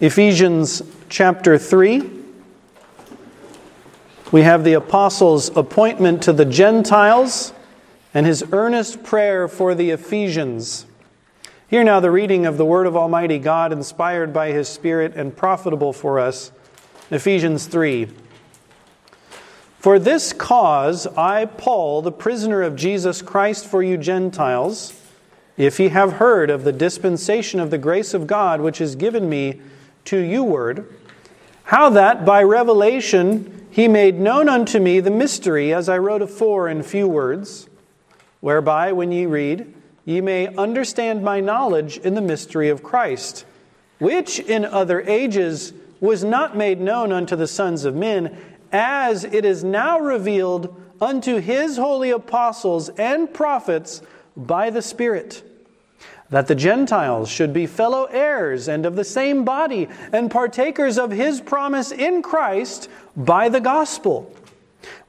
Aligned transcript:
Ephesians 0.00 0.80
chapter 1.08 1.58
3. 1.58 2.08
We 4.30 4.42
have 4.42 4.62
the 4.62 4.74
apostles' 4.74 5.48
appointment 5.56 6.22
to 6.22 6.32
the 6.32 6.44
Gentiles 6.44 7.52
and 8.14 8.24
his 8.24 8.44
earnest 8.52 9.02
prayer 9.02 9.48
for 9.48 9.74
the 9.74 9.90
Ephesians. 9.90 10.86
Hear 11.66 11.82
now 11.82 11.98
the 11.98 12.12
reading 12.12 12.46
of 12.46 12.58
the 12.58 12.64
Word 12.64 12.86
of 12.86 12.96
Almighty 12.96 13.40
God, 13.40 13.72
inspired 13.72 14.32
by 14.32 14.52
His 14.52 14.68
Spirit 14.68 15.14
and 15.16 15.36
profitable 15.36 15.92
for 15.92 16.20
us. 16.20 16.52
Ephesians 17.10 17.66
3. 17.66 18.08
For 19.80 19.98
this 19.98 20.32
cause 20.32 21.08
I, 21.08 21.46
Paul, 21.46 22.02
the 22.02 22.12
prisoner 22.12 22.62
of 22.62 22.76
Jesus 22.76 23.20
Christ 23.20 23.66
for 23.66 23.82
you 23.82 23.96
Gentiles, 23.96 24.92
if 25.56 25.80
ye 25.80 25.88
have 25.88 26.14
heard 26.14 26.50
of 26.50 26.62
the 26.62 26.72
dispensation 26.72 27.58
of 27.58 27.72
the 27.72 27.78
grace 27.78 28.14
of 28.14 28.28
God 28.28 28.60
which 28.60 28.80
is 28.80 28.94
given 28.94 29.28
me 29.28 29.60
to 30.06 30.18
you 30.18 30.42
word, 30.42 30.92
how 31.64 31.90
that 31.90 32.24
by 32.24 32.42
revelation 32.42 33.66
he 33.70 33.88
made 33.88 34.18
known 34.18 34.48
unto 34.48 34.78
me 34.78 35.00
the 35.00 35.10
mystery, 35.10 35.72
as 35.72 35.88
I 35.88 35.98
wrote 35.98 36.22
afore 36.22 36.68
in 36.68 36.82
few 36.82 37.06
words, 37.06 37.68
whereby, 38.40 38.92
when 38.92 39.12
ye 39.12 39.26
read, 39.26 39.72
ye 40.04 40.20
may 40.20 40.48
understand 40.56 41.22
my 41.22 41.40
knowledge 41.40 41.98
in 41.98 42.14
the 42.14 42.20
mystery 42.20 42.70
of 42.70 42.82
Christ, 42.82 43.44
which 43.98 44.38
in 44.40 44.64
other 44.64 45.02
ages 45.02 45.72
was 46.00 46.24
not 46.24 46.56
made 46.56 46.80
known 46.80 47.12
unto 47.12 47.36
the 47.36 47.46
sons 47.46 47.84
of 47.84 47.94
men, 47.94 48.36
as 48.72 49.24
it 49.24 49.44
is 49.44 49.62
now 49.62 49.98
revealed 49.98 50.74
unto 51.00 51.40
his 51.40 51.76
holy 51.76 52.10
apostles 52.10 52.88
and 52.90 53.32
prophets 53.32 54.02
by 54.36 54.70
the 54.70 54.82
Spirit 54.82 55.42
that 56.30 56.46
the 56.46 56.54
Gentiles 56.54 57.28
should 57.28 57.52
be 57.52 57.66
fellow 57.66 58.04
heirs 58.04 58.68
and 58.68 58.84
of 58.84 58.96
the 58.96 59.04
same 59.04 59.44
body, 59.44 59.88
and 60.12 60.30
partakers 60.30 60.98
of 60.98 61.10
his 61.10 61.40
promise 61.40 61.90
in 61.90 62.22
Christ 62.22 62.88
by 63.16 63.48
the 63.48 63.60
gospel, 63.60 64.32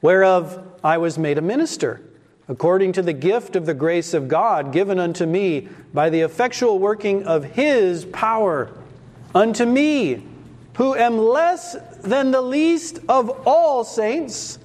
whereof 0.00 0.66
I 0.82 0.98
was 0.98 1.18
made 1.18 1.36
a 1.36 1.42
minister, 1.42 2.00
according 2.48 2.92
to 2.92 3.02
the 3.02 3.12
gift 3.12 3.54
of 3.54 3.66
the 3.66 3.74
grace 3.74 4.14
of 4.14 4.28
God 4.28 4.72
given 4.72 4.98
unto 4.98 5.26
me 5.26 5.68
by 5.92 6.08
the 6.08 6.20
effectual 6.20 6.78
working 6.78 7.24
of 7.24 7.44
his 7.44 8.04
power. 8.06 8.70
Unto 9.34 9.66
me, 9.66 10.24
who 10.74 10.94
am 10.94 11.18
less 11.18 11.76
than 12.02 12.30
the 12.30 12.40
least 12.40 13.00
of 13.08 13.46
all 13.46 13.84
saints, 13.84 14.58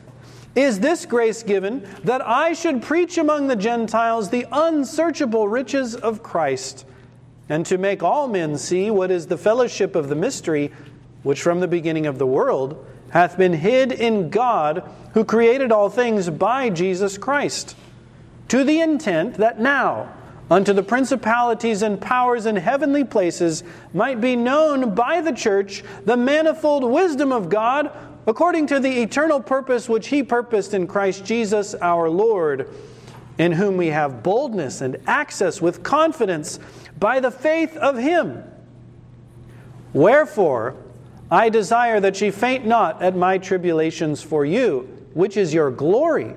is 0.55 0.79
this 0.79 1.05
grace 1.05 1.43
given 1.43 1.87
that 2.03 2.25
I 2.25 2.53
should 2.53 2.81
preach 2.81 3.17
among 3.17 3.47
the 3.47 3.55
Gentiles 3.55 4.29
the 4.29 4.47
unsearchable 4.51 5.47
riches 5.47 5.95
of 5.95 6.23
Christ, 6.23 6.85
and 7.49 7.65
to 7.65 7.77
make 7.77 8.01
all 8.01 8.27
men 8.27 8.57
see 8.57 8.89
what 8.89 9.11
is 9.11 9.27
the 9.27 9.37
fellowship 9.37 9.95
of 9.95 10.07
the 10.07 10.15
mystery, 10.15 10.71
which 11.23 11.41
from 11.41 11.59
the 11.59 11.67
beginning 11.67 12.05
of 12.05 12.17
the 12.17 12.25
world 12.25 12.85
hath 13.09 13.37
been 13.37 13.53
hid 13.53 13.91
in 13.91 14.29
God, 14.29 14.89
who 15.13 15.23
created 15.23 15.71
all 15.71 15.89
things 15.89 16.29
by 16.29 16.69
Jesus 16.69 17.17
Christ, 17.17 17.75
to 18.47 18.63
the 18.63 18.79
intent 18.79 19.35
that 19.35 19.59
now, 19.59 20.11
unto 20.49 20.73
the 20.73 20.83
principalities 20.83 21.81
and 21.81 21.99
powers 21.99 22.45
in 22.45 22.55
heavenly 22.55 23.03
places 23.03 23.63
might 23.93 24.21
be 24.21 24.35
known 24.35 24.93
by 24.93 25.21
the 25.21 25.31
church 25.31 25.83
the 26.05 26.17
manifold 26.17 26.83
wisdom 26.83 27.31
of 27.31 27.49
God 27.49 27.91
according 28.27 28.67
to 28.67 28.79
the 28.79 29.01
eternal 29.01 29.39
purpose 29.39 29.87
which 29.87 30.07
He 30.07 30.23
purposed 30.23 30.73
in 30.73 30.87
Christ 30.87 31.25
Jesus 31.25 31.75
our 31.75 32.09
Lord, 32.09 32.69
in 33.37 33.51
whom 33.51 33.77
we 33.77 33.87
have 33.87 34.23
boldness 34.23 34.81
and 34.81 34.97
access 35.07 35.61
with 35.61 35.83
confidence 35.83 36.59
by 36.99 37.19
the 37.19 37.31
faith 37.31 37.75
of 37.77 37.97
Him. 37.97 38.43
Wherefore, 39.93 40.75
I 41.29 41.49
desire 41.49 41.99
that 41.99 42.21
ye 42.21 42.31
faint 42.31 42.65
not 42.65 43.01
at 43.01 43.15
my 43.15 43.37
tribulations 43.37 44.21
for 44.21 44.45
you, 44.45 44.89
which 45.13 45.37
is 45.37 45.53
your 45.53 45.71
glory. 45.71 46.35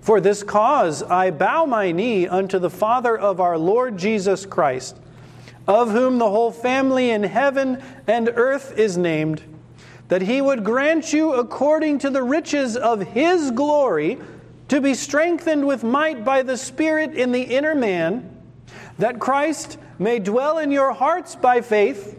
For 0.00 0.20
this 0.20 0.42
cause 0.42 1.02
I 1.02 1.30
bow 1.30 1.66
my 1.66 1.92
knee 1.92 2.26
unto 2.26 2.58
the 2.58 2.70
Father 2.70 3.16
of 3.16 3.40
our 3.40 3.58
Lord 3.58 3.98
Jesus 3.98 4.46
Christ, 4.46 4.96
of 5.66 5.90
whom 5.90 6.18
the 6.18 6.30
whole 6.30 6.50
family 6.50 7.10
in 7.10 7.24
heaven 7.24 7.82
and 8.06 8.30
earth 8.34 8.78
is 8.78 8.96
named 8.96 9.42
that 10.08 10.22
he 10.22 10.40
would 10.40 10.64
grant 10.64 11.12
you 11.12 11.34
according 11.34 11.98
to 11.98 12.10
the 12.10 12.22
riches 12.22 12.76
of 12.76 13.00
his 13.00 13.50
glory 13.50 14.18
to 14.68 14.80
be 14.80 14.94
strengthened 14.94 15.66
with 15.66 15.84
might 15.84 16.24
by 16.24 16.42
the 16.42 16.56
Spirit 16.56 17.14
in 17.14 17.32
the 17.32 17.42
inner 17.42 17.74
man, 17.74 18.36
that 18.98 19.18
Christ 19.18 19.78
may 19.98 20.18
dwell 20.18 20.58
in 20.58 20.70
your 20.70 20.92
hearts 20.92 21.36
by 21.36 21.60
faith, 21.60 22.16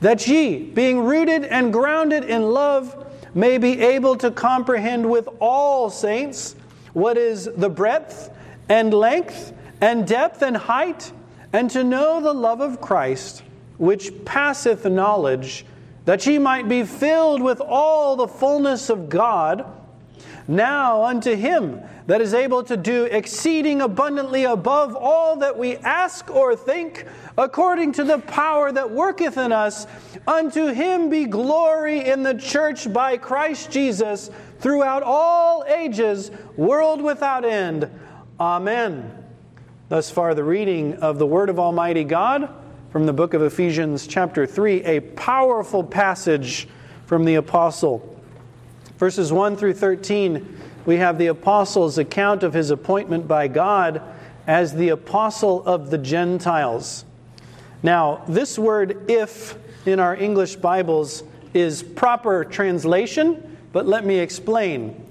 that 0.00 0.26
ye, 0.26 0.58
being 0.58 1.00
rooted 1.00 1.44
and 1.44 1.72
grounded 1.72 2.24
in 2.24 2.50
love, 2.50 2.98
may 3.34 3.58
be 3.58 3.80
able 3.80 4.16
to 4.16 4.30
comprehend 4.30 5.08
with 5.08 5.28
all 5.38 5.90
saints 5.90 6.54
what 6.92 7.16
is 7.16 7.48
the 7.56 7.70
breadth 7.70 8.30
and 8.68 8.92
length 8.92 9.52
and 9.80 10.06
depth 10.06 10.42
and 10.42 10.56
height, 10.56 11.12
and 11.52 11.70
to 11.70 11.82
know 11.82 12.20
the 12.20 12.32
love 12.32 12.60
of 12.60 12.80
Christ, 12.80 13.42
which 13.78 14.24
passeth 14.24 14.84
knowledge 14.84 15.66
that 16.04 16.26
ye 16.26 16.38
might 16.38 16.68
be 16.68 16.82
filled 16.82 17.42
with 17.42 17.60
all 17.60 18.16
the 18.16 18.28
fullness 18.28 18.90
of 18.90 19.08
God. 19.08 19.64
Now 20.48 21.04
unto 21.04 21.36
him 21.36 21.80
that 22.06 22.20
is 22.20 22.34
able 22.34 22.64
to 22.64 22.76
do 22.76 23.04
exceeding 23.04 23.80
abundantly 23.80 24.44
above 24.44 24.96
all 24.96 25.36
that 25.36 25.56
we 25.56 25.76
ask 25.76 26.28
or 26.30 26.56
think, 26.56 27.06
according 27.38 27.92
to 27.92 28.04
the 28.04 28.18
power 28.18 28.72
that 28.72 28.90
worketh 28.90 29.38
in 29.38 29.52
us, 29.52 29.86
unto 30.26 30.66
him 30.66 31.10
be 31.10 31.26
glory 31.26 32.04
in 32.04 32.24
the 32.24 32.34
church 32.34 32.92
by 32.92 33.16
Christ 33.16 33.70
Jesus 33.70 34.30
throughout 34.58 35.04
all 35.04 35.64
ages, 35.68 36.32
world 36.56 37.00
without 37.00 37.44
end. 37.44 37.88
Amen. 38.40 39.24
Thus 39.88 40.10
far, 40.10 40.34
the 40.34 40.44
reading 40.44 40.94
of 40.94 41.18
the 41.18 41.26
Word 41.26 41.50
of 41.50 41.60
Almighty 41.60 42.02
God 42.02 42.52
from 42.92 43.06
the 43.06 43.12
book 43.12 43.32
of 43.32 43.40
Ephesians, 43.40 44.06
chapter 44.06 44.44
3, 44.44 44.84
a 44.84 45.00
powerful 45.00 45.82
passage 45.82 46.68
from 47.06 47.24
the 47.24 47.36
apostle. 47.36 48.20
Verses 48.98 49.32
1 49.32 49.56
through 49.56 49.72
13, 49.72 50.58
we 50.84 50.98
have 50.98 51.16
the 51.16 51.28
apostle's 51.28 51.96
account 51.96 52.42
of 52.42 52.52
his 52.52 52.70
appointment 52.70 53.26
by 53.26 53.48
God 53.48 54.02
as 54.46 54.74
the 54.74 54.90
apostle 54.90 55.64
of 55.64 55.90
the 55.90 55.96
Gentiles. 55.96 57.06
Now, 57.82 58.24
this 58.28 58.58
word 58.58 59.10
if 59.10 59.56
in 59.86 59.98
our 59.98 60.14
English 60.14 60.56
Bibles 60.56 61.24
is 61.54 61.82
proper 61.82 62.44
translation, 62.44 63.56
but 63.72 63.86
let 63.86 64.04
me 64.04 64.18
explain. 64.18 65.02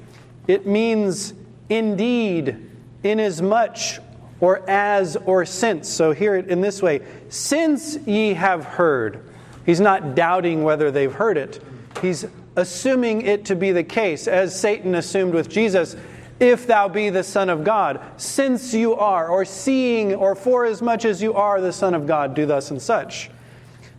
It 0.46 0.68
means 0.68 1.34
indeed, 1.68 2.70
inasmuch, 3.04 4.04
or 4.42 4.68
as 4.70 5.16
or 5.16 5.46
since. 5.46 5.88
So 5.88 6.12
hear 6.12 6.36
it 6.36 6.48
in 6.50 6.60
this 6.60 6.82
way 6.82 7.02
Since 7.30 7.96
ye 8.06 8.34
have 8.34 8.66
heard. 8.66 9.24
He's 9.66 9.80
not 9.80 10.16
doubting 10.16 10.64
whether 10.64 10.92
they've 10.92 11.14
heard 11.14 11.38
it, 11.38 11.64
he's 12.02 12.26
assuming 12.56 13.22
it 13.22 13.46
to 13.46 13.56
be 13.56 13.72
the 13.72 13.84
case, 13.84 14.28
as 14.28 14.60
Satan 14.60 14.96
assumed 14.96 15.34
with 15.34 15.50
Jesus. 15.50 15.96
If 16.40 16.66
thou 16.66 16.88
be 16.88 17.12
the 17.12 17.24
Son 17.24 17.50
of 17.50 17.64
God, 17.64 18.02
since 18.18 18.74
you 18.74 18.96
are, 18.96 19.28
or 19.28 19.46
seeing, 19.46 20.16
or 20.16 20.34
for 20.34 20.66
as 20.66 20.82
much 20.82 21.06
as 21.06 21.22
you 21.22 21.36
are 21.36 21.62
the 21.62 21.72
Son 21.72 21.94
of 21.94 22.08
God, 22.08 22.34
do 22.34 22.48
thus 22.48 22.72
and 22.72 22.82
such. 22.82 23.30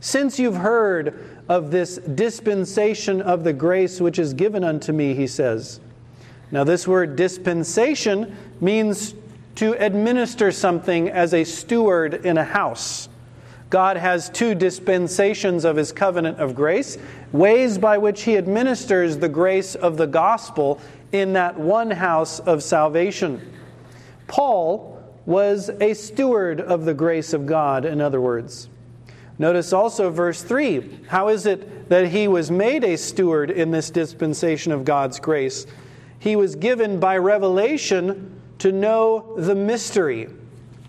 Since 0.00 0.40
you've 0.40 0.56
heard 0.56 1.24
of 1.48 1.70
this 1.70 1.98
dispensation 1.98 3.22
of 3.22 3.44
the 3.44 3.52
grace 3.52 4.00
which 4.00 4.18
is 4.18 4.34
given 4.34 4.64
unto 4.64 4.92
me, 4.92 5.14
he 5.14 5.28
says. 5.28 5.78
Now, 6.50 6.64
this 6.64 6.88
word 6.88 7.14
dispensation 7.14 8.36
means 8.60 9.14
to 9.56 9.72
administer 9.72 10.50
something 10.50 11.08
as 11.08 11.34
a 11.34 11.44
steward 11.44 12.26
in 12.26 12.38
a 12.38 12.44
house. 12.44 13.08
God 13.70 13.96
has 13.96 14.28
two 14.28 14.54
dispensations 14.54 15.64
of 15.64 15.76
his 15.76 15.92
covenant 15.92 16.38
of 16.38 16.54
grace, 16.54 16.98
ways 17.32 17.78
by 17.78 17.96
which 17.96 18.22
he 18.22 18.36
administers 18.36 19.16
the 19.16 19.28
grace 19.28 19.74
of 19.74 19.96
the 19.96 20.06
gospel 20.06 20.78
in 21.10 21.32
that 21.34 21.58
one 21.58 21.90
house 21.90 22.38
of 22.40 22.62
salvation. 22.62 23.52
Paul 24.26 25.02
was 25.24 25.70
a 25.80 25.94
steward 25.94 26.60
of 26.60 26.84
the 26.84 26.94
grace 26.94 27.32
of 27.32 27.46
God, 27.46 27.84
in 27.84 28.00
other 28.00 28.20
words. 28.20 28.68
Notice 29.38 29.72
also 29.72 30.10
verse 30.10 30.42
3. 30.42 31.06
How 31.08 31.28
is 31.28 31.46
it 31.46 31.88
that 31.88 32.08
he 32.08 32.28
was 32.28 32.50
made 32.50 32.84
a 32.84 32.96
steward 32.96 33.50
in 33.50 33.70
this 33.70 33.90
dispensation 33.90 34.72
of 34.72 34.84
God's 34.84 35.18
grace? 35.18 35.66
He 36.18 36.36
was 36.36 36.56
given 36.56 37.00
by 37.00 37.16
revelation 37.18 38.41
to 38.62 38.72
know 38.72 39.34
the 39.36 39.54
mystery. 39.54 40.28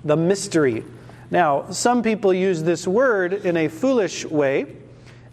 The 0.03 0.15
mystery. 0.15 0.83
Now, 1.29 1.71
some 1.71 2.03
people 2.03 2.33
use 2.33 2.63
this 2.63 2.87
word 2.87 3.33
in 3.33 3.57
a 3.57 3.67
foolish 3.67 4.25
way, 4.25 4.75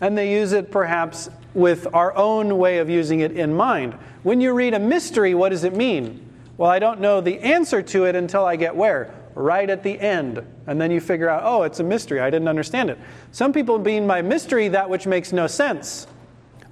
and 0.00 0.16
they 0.16 0.32
use 0.32 0.52
it 0.52 0.70
perhaps 0.70 1.28
with 1.52 1.86
our 1.94 2.16
own 2.16 2.58
way 2.58 2.78
of 2.78 2.88
using 2.88 3.20
it 3.20 3.32
in 3.32 3.54
mind. 3.54 3.94
When 4.22 4.40
you 4.40 4.52
read 4.52 4.74
a 4.74 4.78
mystery, 4.78 5.34
what 5.34 5.50
does 5.50 5.64
it 5.64 5.74
mean? 5.74 6.26
Well, 6.56 6.70
I 6.70 6.78
don't 6.78 7.00
know 7.00 7.20
the 7.20 7.38
answer 7.40 7.82
to 7.82 8.04
it 8.04 8.16
until 8.16 8.44
I 8.44 8.56
get 8.56 8.74
where? 8.74 9.14
right 9.34 9.68
at 9.68 9.82
the 9.82 9.98
end. 9.98 10.44
And 10.66 10.80
then 10.80 10.90
you 10.90 11.00
figure 11.00 11.28
out, 11.28 11.42
oh, 11.44 11.62
it's 11.62 11.80
a 11.80 11.84
mystery. 11.84 12.20
I 12.20 12.30
didn't 12.30 12.48
understand 12.48 12.90
it. 12.90 12.98
Some 13.32 13.52
people 13.52 13.78
mean 13.78 14.06
by 14.06 14.22
mystery 14.22 14.68
that 14.68 14.88
which 14.88 15.06
makes 15.06 15.32
no 15.32 15.46
sense. 15.46 16.06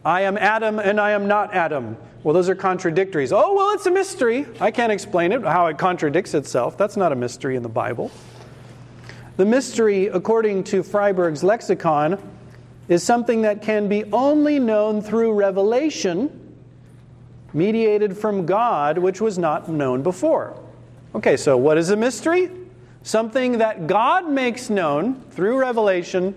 I 0.05 0.23
am 0.23 0.37
Adam 0.37 0.79
and 0.79 1.01
I 1.01 1.13
am 1.13 1.27
not 1.27 1.55
Adam. 1.55 1.97
Well, 2.29 2.35
those 2.35 2.51
are 2.51 2.55
contradictories. 2.55 3.33
Oh, 3.33 3.55
well, 3.55 3.71
it's 3.71 3.87
a 3.87 3.91
mystery. 3.91 4.45
I 4.61 4.71
can't 4.71 4.93
explain 4.93 5.33
it, 5.33 5.43
how 5.45 5.69
it 5.69 5.79
contradicts 5.79 6.35
itself. 6.35 6.77
That's 6.77 6.95
not 6.95 7.11
a 7.11 7.15
mystery 7.15 7.57
in 7.57 7.63
the 7.63 7.71
Bible. 7.71 8.11
The 9.39 9.47
mystery, 9.47 10.09
according 10.09 10.65
to 10.65 10.83
Friberg's 10.83 11.43
lexicon, 11.43 12.19
is 12.87 13.03
something 13.03 13.41
that 13.41 13.63
can 13.63 13.89
be 13.89 14.05
only 14.13 14.59
known 14.59 15.01
through 15.01 15.33
revelation, 15.33 16.55
mediated 17.55 18.15
from 18.15 18.45
God, 18.45 18.99
which 18.99 19.23
was 19.23 19.39
not 19.39 19.71
known 19.71 20.03
before. 20.03 20.55
Okay, 21.15 21.39
so 21.39 21.57
what 21.57 21.79
is 21.79 21.89
a 21.89 21.97
mystery? 21.97 22.51
Something 23.05 23.57
that 23.57 23.87
God 23.87 24.29
makes 24.29 24.69
known 24.69 25.19
through 25.31 25.59
revelation 25.59 26.35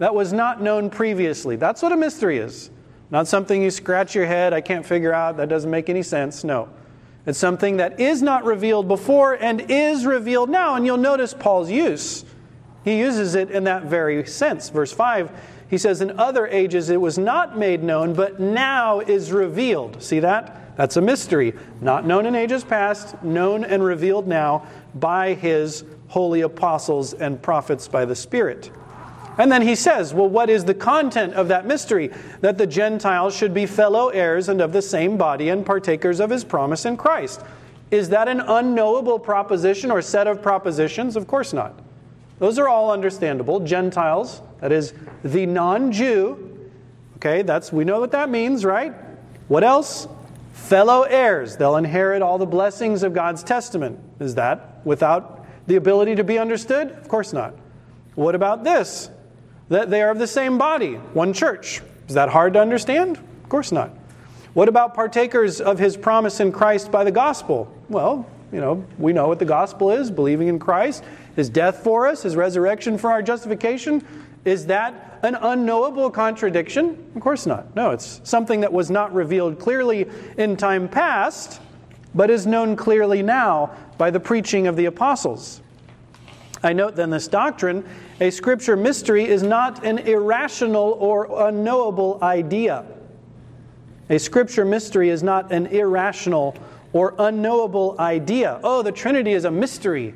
that 0.00 0.14
was 0.14 0.34
not 0.34 0.60
known 0.60 0.90
previously. 0.90 1.56
That's 1.56 1.80
what 1.80 1.92
a 1.92 1.96
mystery 1.96 2.36
is. 2.36 2.68
Not 3.10 3.26
something 3.26 3.62
you 3.62 3.70
scratch 3.70 4.14
your 4.14 4.26
head, 4.26 4.52
I 4.52 4.60
can't 4.60 4.86
figure 4.86 5.12
out, 5.12 5.36
that 5.38 5.48
doesn't 5.48 5.70
make 5.70 5.88
any 5.88 6.02
sense. 6.02 6.44
No. 6.44 6.68
It's 7.26 7.38
something 7.38 7.76
that 7.78 8.00
is 8.00 8.22
not 8.22 8.44
revealed 8.44 8.88
before 8.88 9.34
and 9.34 9.70
is 9.70 10.06
revealed 10.06 10.48
now. 10.48 10.74
And 10.74 10.86
you'll 10.86 10.96
notice 10.96 11.34
Paul's 11.34 11.70
use. 11.70 12.24
He 12.84 12.98
uses 12.98 13.34
it 13.34 13.50
in 13.50 13.64
that 13.64 13.84
very 13.84 14.26
sense. 14.26 14.70
Verse 14.70 14.92
5, 14.92 15.30
he 15.68 15.76
says, 15.76 16.00
In 16.00 16.18
other 16.18 16.46
ages 16.46 16.88
it 16.88 17.00
was 17.00 17.18
not 17.18 17.58
made 17.58 17.82
known, 17.82 18.14
but 18.14 18.40
now 18.40 19.00
is 19.00 19.32
revealed. 19.32 20.02
See 20.02 20.20
that? 20.20 20.76
That's 20.76 20.96
a 20.96 21.02
mystery. 21.02 21.54
Not 21.80 22.06
known 22.06 22.24
in 22.24 22.34
ages 22.34 22.64
past, 22.64 23.22
known 23.22 23.64
and 23.64 23.84
revealed 23.84 24.26
now 24.26 24.66
by 24.94 25.34
his 25.34 25.84
holy 26.08 26.40
apostles 26.40 27.12
and 27.12 27.40
prophets 27.40 27.86
by 27.86 28.06
the 28.06 28.16
Spirit. 28.16 28.70
And 29.40 29.50
then 29.50 29.62
he 29.62 29.74
says, 29.74 30.12
Well, 30.12 30.28
what 30.28 30.50
is 30.50 30.66
the 30.66 30.74
content 30.74 31.32
of 31.32 31.48
that 31.48 31.64
mystery? 31.64 32.10
That 32.42 32.58
the 32.58 32.66
Gentiles 32.66 33.34
should 33.34 33.54
be 33.54 33.64
fellow 33.64 34.10
heirs 34.10 34.50
and 34.50 34.60
of 34.60 34.74
the 34.74 34.82
same 34.82 35.16
body 35.16 35.48
and 35.48 35.64
partakers 35.64 36.20
of 36.20 36.28
his 36.28 36.44
promise 36.44 36.84
in 36.84 36.98
Christ. 36.98 37.40
Is 37.90 38.10
that 38.10 38.28
an 38.28 38.40
unknowable 38.40 39.18
proposition 39.18 39.90
or 39.90 40.02
set 40.02 40.26
of 40.26 40.42
propositions? 40.42 41.16
Of 41.16 41.26
course 41.26 41.54
not. 41.54 41.72
Those 42.38 42.58
are 42.58 42.68
all 42.68 42.92
understandable. 42.92 43.60
Gentiles, 43.60 44.42
that 44.60 44.72
is, 44.72 44.92
the 45.24 45.46
non 45.46 45.90
Jew. 45.90 46.68
Okay, 47.16 47.40
that's 47.40 47.72
we 47.72 47.84
know 47.84 47.98
what 47.98 48.10
that 48.10 48.28
means, 48.28 48.62
right? 48.62 48.92
What 49.48 49.64
else? 49.64 50.06
Fellow 50.52 51.04
heirs. 51.04 51.56
They'll 51.56 51.76
inherit 51.76 52.20
all 52.20 52.36
the 52.36 52.44
blessings 52.44 53.02
of 53.02 53.14
God's 53.14 53.42
testament. 53.42 54.00
Is 54.20 54.34
that 54.34 54.84
without 54.84 55.46
the 55.66 55.76
ability 55.76 56.16
to 56.16 56.24
be 56.24 56.38
understood? 56.38 56.90
Of 56.90 57.08
course 57.08 57.32
not. 57.32 57.54
What 58.16 58.34
about 58.34 58.64
this? 58.64 59.08
That 59.70 59.88
they 59.88 60.02
are 60.02 60.10
of 60.10 60.18
the 60.18 60.26
same 60.26 60.58
body, 60.58 60.94
one 61.14 61.32
church. 61.32 61.80
Is 62.08 62.14
that 62.14 62.28
hard 62.28 62.52
to 62.54 62.60
understand? 62.60 63.16
Of 63.16 63.48
course 63.48 63.72
not. 63.72 63.90
What 64.52 64.68
about 64.68 64.94
partakers 64.94 65.60
of 65.60 65.78
his 65.78 65.96
promise 65.96 66.40
in 66.40 66.52
Christ 66.52 66.90
by 66.90 67.04
the 67.04 67.12
gospel? 67.12 67.72
Well, 67.88 68.26
you 68.52 68.60
know, 68.60 68.84
we 68.98 69.12
know 69.12 69.28
what 69.28 69.38
the 69.38 69.44
gospel 69.44 69.92
is 69.92 70.10
believing 70.10 70.48
in 70.48 70.58
Christ, 70.58 71.04
his 71.36 71.48
death 71.48 71.84
for 71.84 72.08
us, 72.08 72.24
his 72.24 72.34
resurrection 72.34 72.98
for 72.98 73.10
our 73.12 73.22
justification. 73.22 74.04
Is 74.44 74.66
that 74.66 75.20
an 75.22 75.36
unknowable 75.36 76.10
contradiction? 76.10 77.10
Of 77.14 77.20
course 77.20 77.46
not. 77.46 77.76
No, 77.76 77.90
it's 77.90 78.20
something 78.24 78.60
that 78.60 78.72
was 78.72 78.90
not 78.90 79.14
revealed 79.14 79.60
clearly 79.60 80.08
in 80.36 80.56
time 80.56 80.88
past, 80.88 81.60
but 82.12 82.28
is 82.28 82.44
known 82.44 82.74
clearly 82.74 83.22
now 83.22 83.70
by 83.98 84.10
the 84.10 84.18
preaching 84.18 84.66
of 84.66 84.74
the 84.74 84.86
apostles. 84.86 85.60
I 86.62 86.72
note 86.72 86.96
then 86.96 87.10
this 87.10 87.28
doctrine 87.28 87.84
a 88.20 88.30
scripture 88.30 88.76
mystery 88.76 89.26
is 89.26 89.42
not 89.42 89.84
an 89.84 89.98
irrational 89.98 90.96
or 91.00 91.48
unknowable 91.48 92.18
idea. 92.22 92.84
A 94.10 94.18
scripture 94.18 94.64
mystery 94.64 95.08
is 95.08 95.22
not 95.22 95.52
an 95.52 95.66
irrational 95.68 96.56
or 96.92 97.14
unknowable 97.18 97.96
idea. 97.98 98.60
Oh, 98.62 98.82
the 98.82 98.92
Trinity 98.92 99.32
is 99.32 99.44
a 99.44 99.50
mystery. 99.50 100.14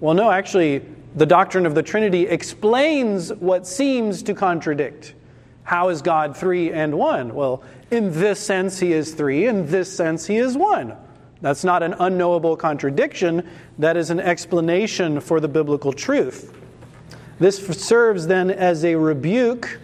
Well, 0.00 0.14
no, 0.14 0.30
actually, 0.30 0.82
the 1.14 1.26
doctrine 1.26 1.64
of 1.64 1.74
the 1.74 1.82
Trinity 1.82 2.26
explains 2.26 3.32
what 3.32 3.66
seems 3.66 4.22
to 4.24 4.34
contradict. 4.34 5.14
How 5.62 5.88
is 5.88 6.02
God 6.02 6.36
three 6.36 6.72
and 6.72 6.98
one? 6.98 7.34
Well, 7.34 7.62
in 7.90 8.12
this 8.12 8.40
sense, 8.40 8.78
he 8.78 8.92
is 8.92 9.14
three, 9.14 9.46
in 9.46 9.66
this 9.66 9.94
sense, 9.94 10.26
he 10.26 10.36
is 10.36 10.56
one. 10.56 10.96
That's 11.40 11.64
not 11.64 11.82
an 11.82 11.94
unknowable 11.98 12.56
contradiction, 12.56 13.48
that 13.78 13.96
is 13.96 14.10
an 14.10 14.20
explanation 14.20 15.20
for 15.20 15.40
the 15.40 15.48
biblical 15.48 15.92
truth. 15.92 16.52
This 17.38 17.64
serves 17.66 18.26
then 18.26 18.50
as 18.50 18.84
a 18.84 18.96
rebuke 18.96 19.78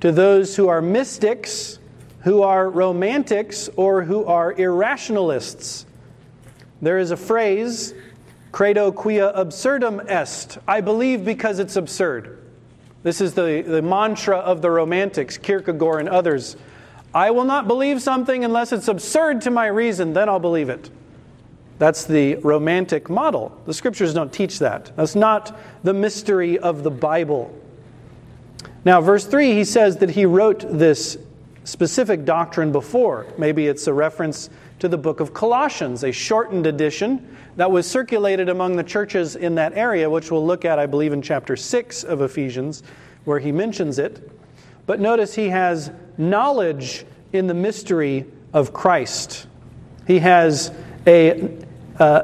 to 0.00 0.12
those 0.12 0.54
who 0.54 0.68
are 0.68 0.80
mystics, 0.80 1.80
who 2.20 2.42
are 2.42 2.70
romantics, 2.70 3.68
or 3.74 4.04
who 4.04 4.24
are 4.24 4.52
irrationalists. 4.52 5.86
There 6.80 6.98
is 6.98 7.10
a 7.10 7.16
phrase, 7.16 7.94
credo 8.52 8.92
quia 8.92 9.32
absurdum 9.34 10.00
est. 10.08 10.58
I 10.68 10.80
believe 10.80 11.24
because 11.24 11.58
it's 11.58 11.74
absurd. 11.74 12.38
This 13.02 13.20
is 13.20 13.34
the, 13.34 13.62
the 13.66 13.82
mantra 13.82 14.38
of 14.38 14.62
the 14.62 14.70
romantics, 14.70 15.38
Kierkegaard 15.38 16.00
and 16.00 16.08
others. 16.08 16.56
I 17.18 17.32
will 17.32 17.44
not 17.44 17.66
believe 17.66 18.00
something 18.00 18.44
unless 18.44 18.70
it's 18.70 18.86
absurd 18.86 19.40
to 19.40 19.50
my 19.50 19.66
reason, 19.66 20.12
then 20.12 20.28
I'll 20.28 20.38
believe 20.38 20.68
it. 20.68 20.88
That's 21.80 22.04
the 22.04 22.36
romantic 22.36 23.10
model. 23.10 23.60
The 23.66 23.74
scriptures 23.74 24.14
don't 24.14 24.32
teach 24.32 24.60
that. 24.60 24.92
That's 24.94 25.16
not 25.16 25.58
the 25.82 25.92
mystery 25.92 26.60
of 26.60 26.84
the 26.84 26.92
Bible. 26.92 27.52
Now, 28.84 29.00
verse 29.00 29.26
3, 29.26 29.52
he 29.52 29.64
says 29.64 29.96
that 29.96 30.10
he 30.10 30.26
wrote 30.26 30.64
this 30.70 31.18
specific 31.64 32.24
doctrine 32.24 32.70
before. 32.70 33.26
Maybe 33.36 33.66
it's 33.66 33.88
a 33.88 33.92
reference 33.92 34.48
to 34.78 34.86
the 34.86 34.96
book 34.96 35.18
of 35.18 35.34
Colossians, 35.34 36.04
a 36.04 36.12
shortened 36.12 36.68
edition 36.68 37.36
that 37.56 37.68
was 37.68 37.90
circulated 37.90 38.48
among 38.48 38.76
the 38.76 38.84
churches 38.84 39.34
in 39.34 39.56
that 39.56 39.72
area, 39.76 40.08
which 40.08 40.30
we'll 40.30 40.46
look 40.46 40.64
at, 40.64 40.78
I 40.78 40.86
believe, 40.86 41.12
in 41.12 41.20
chapter 41.20 41.56
6 41.56 42.04
of 42.04 42.22
Ephesians, 42.22 42.84
where 43.24 43.40
he 43.40 43.50
mentions 43.50 43.98
it. 43.98 44.30
But 44.88 45.00
notice 45.00 45.34
he 45.34 45.50
has 45.50 45.90
knowledge 46.16 47.04
in 47.30 47.46
the 47.46 47.52
mystery 47.52 48.24
of 48.54 48.72
Christ. 48.72 49.46
He 50.06 50.20
has 50.20 50.72
a 51.06 51.58
uh, 51.98 52.22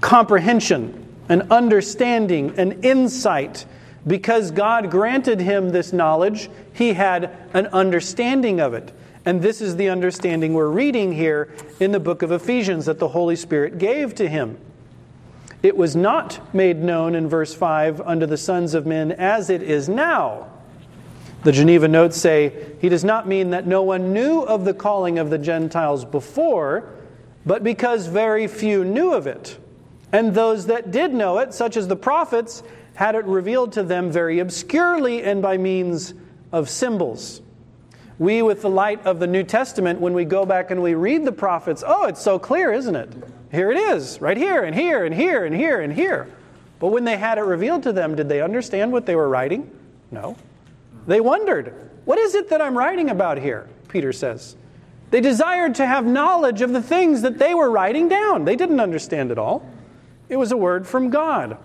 comprehension, 0.00 1.08
an 1.28 1.50
understanding, 1.50 2.56
an 2.56 2.84
insight. 2.84 3.66
Because 4.06 4.52
God 4.52 4.92
granted 4.92 5.40
him 5.40 5.70
this 5.70 5.92
knowledge, 5.92 6.48
he 6.72 6.92
had 6.92 7.36
an 7.52 7.66
understanding 7.66 8.60
of 8.60 8.74
it. 8.74 8.92
And 9.24 9.42
this 9.42 9.60
is 9.60 9.74
the 9.74 9.88
understanding 9.88 10.54
we're 10.54 10.68
reading 10.68 11.12
here 11.12 11.52
in 11.80 11.90
the 11.90 11.98
book 11.98 12.22
of 12.22 12.30
Ephesians 12.30 12.86
that 12.86 13.00
the 13.00 13.08
Holy 13.08 13.34
Spirit 13.34 13.78
gave 13.78 14.14
to 14.14 14.28
him. 14.28 14.56
It 15.64 15.76
was 15.76 15.96
not 15.96 16.54
made 16.54 16.78
known 16.78 17.16
in 17.16 17.28
verse 17.28 17.54
5 17.54 18.00
unto 18.02 18.24
the 18.24 18.36
sons 18.36 18.74
of 18.74 18.86
men 18.86 19.10
as 19.10 19.50
it 19.50 19.64
is 19.64 19.88
now. 19.88 20.46
The 21.44 21.52
Geneva 21.52 21.86
notes 21.86 22.16
say 22.16 22.74
he 22.80 22.88
does 22.88 23.04
not 23.04 23.28
mean 23.28 23.50
that 23.50 23.66
no 23.66 23.82
one 23.82 24.12
knew 24.12 24.40
of 24.42 24.64
the 24.64 24.74
calling 24.74 25.18
of 25.18 25.30
the 25.30 25.38
Gentiles 25.38 26.04
before, 26.04 26.90
but 27.46 27.62
because 27.62 28.06
very 28.06 28.48
few 28.48 28.84
knew 28.84 29.14
of 29.14 29.26
it. 29.26 29.56
And 30.12 30.34
those 30.34 30.66
that 30.66 30.90
did 30.90 31.12
know 31.14 31.38
it, 31.38 31.54
such 31.54 31.76
as 31.76 31.86
the 31.86 31.96
prophets, 31.96 32.62
had 32.94 33.14
it 33.14 33.24
revealed 33.26 33.72
to 33.72 33.82
them 33.82 34.10
very 34.10 34.40
obscurely 34.40 35.22
and 35.22 35.40
by 35.40 35.56
means 35.56 36.14
of 36.50 36.68
symbols. 36.68 37.40
We, 38.18 38.42
with 38.42 38.62
the 38.62 38.70
light 38.70 39.06
of 39.06 39.20
the 39.20 39.28
New 39.28 39.44
Testament, 39.44 40.00
when 40.00 40.12
we 40.12 40.24
go 40.24 40.44
back 40.44 40.72
and 40.72 40.82
we 40.82 40.94
read 40.94 41.24
the 41.24 41.30
prophets, 41.30 41.84
oh, 41.86 42.06
it's 42.06 42.20
so 42.20 42.40
clear, 42.40 42.72
isn't 42.72 42.96
it? 42.96 43.12
Here 43.52 43.70
it 43.70 43.76
is, 43.76 44.20
right 44.20 44.36
here, 44.36 44.64
and 44.64 44.74
here, 44.74 45.04
and 45.04 45.14
here, 45.14 45.44
and 45.44 45.54
here, 45.54 45.80
and 45.80 45.92
here. 45.92 46.28
But 46.80 46.88
when 46.88 47.04
they 47.04 47.16
had 47.16 47.38
it 47.38 47.42
revealed 47.42 47.84
to 47.84 47.92
them, 47.92 48.16
did 48.16 48.28
they 48.28 48.42
understand 48.42 48.90
what 48.90 49.06
they 49.06 49.14
were 49.14 49.28
writing? 49.28 49.70
No. 50.10 50.36
They 51.08 51.20
wondered, 51.20 51.74
what 52.04 52.18
is 52.18 52.34
it 52.34 52.50
that 52.50 52.60
I'm 52.60 52.76
writing 52.76 53.10
about 53.10 53.38
here? 53.38 53.66
Peter 53.88 54.12
says. 54.12 54.56
They 55.10 55.22
desired 55.22 55.74
to 55.76 55.86
have 55.86 56.04
knowledge 56.04 56.60
of 56.60 56.72
the 56.72 56.82
things 56.82 57.22
that 57.22 57.38
they 57.38 57.54
were 57.54 57.70
writing 57.70 58.08
down. 58.08 58.44
They 58.44 58.56
didn't 58.56 58.78
understand 58.78 59.30
it 59.30 59.38
all. 59.38 59.68
It 60.28 60.36
was 60.36 60.52
a 60.52 60.56
word 60.56 60.86
from 60.86 61.08
God 61.08 61.56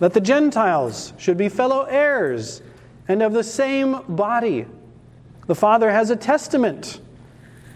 that 0.00 0.12
the 0.12 0.20
Gentiles 0.20 1.12
should 1.16 1.38
be 1.38 1.48
fellow 1.48 1.84
heirs 1.84 2.60
and 3.08 3.22
of 3.22 3.32
the 3.32 3.44
same 3.44 4.02
body. 4.08 4.66
The 5.46 5.54
Father 5.54 5.90
has 5.90 6.10
a 6.10 6.16
testament. 6.16 7.00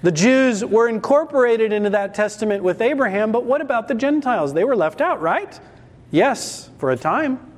The 0.02 0.12
Jews 0.12 0.64
were 0.64 0.88
incorporated 0.88 1.72
into 1.72 1.90
that 1.90 2.14
testament 2.14 2.64
with 2.64 2.80
Abraham, 2.80 3.30
but 3.30 3.44
what 3.44 3.60
about 3.60 3.86
the 3.86 3.94
Gentiles? 3.94 4.52
They 4.52 4.64
were 4.64 4.76
left 4.76 5.00
out, 5.00 5.22
right? 5.22 5.58
Yes, 6.10 6.68
for 6.78 6.90
a 6.90 6.96
time. 6.96 7.49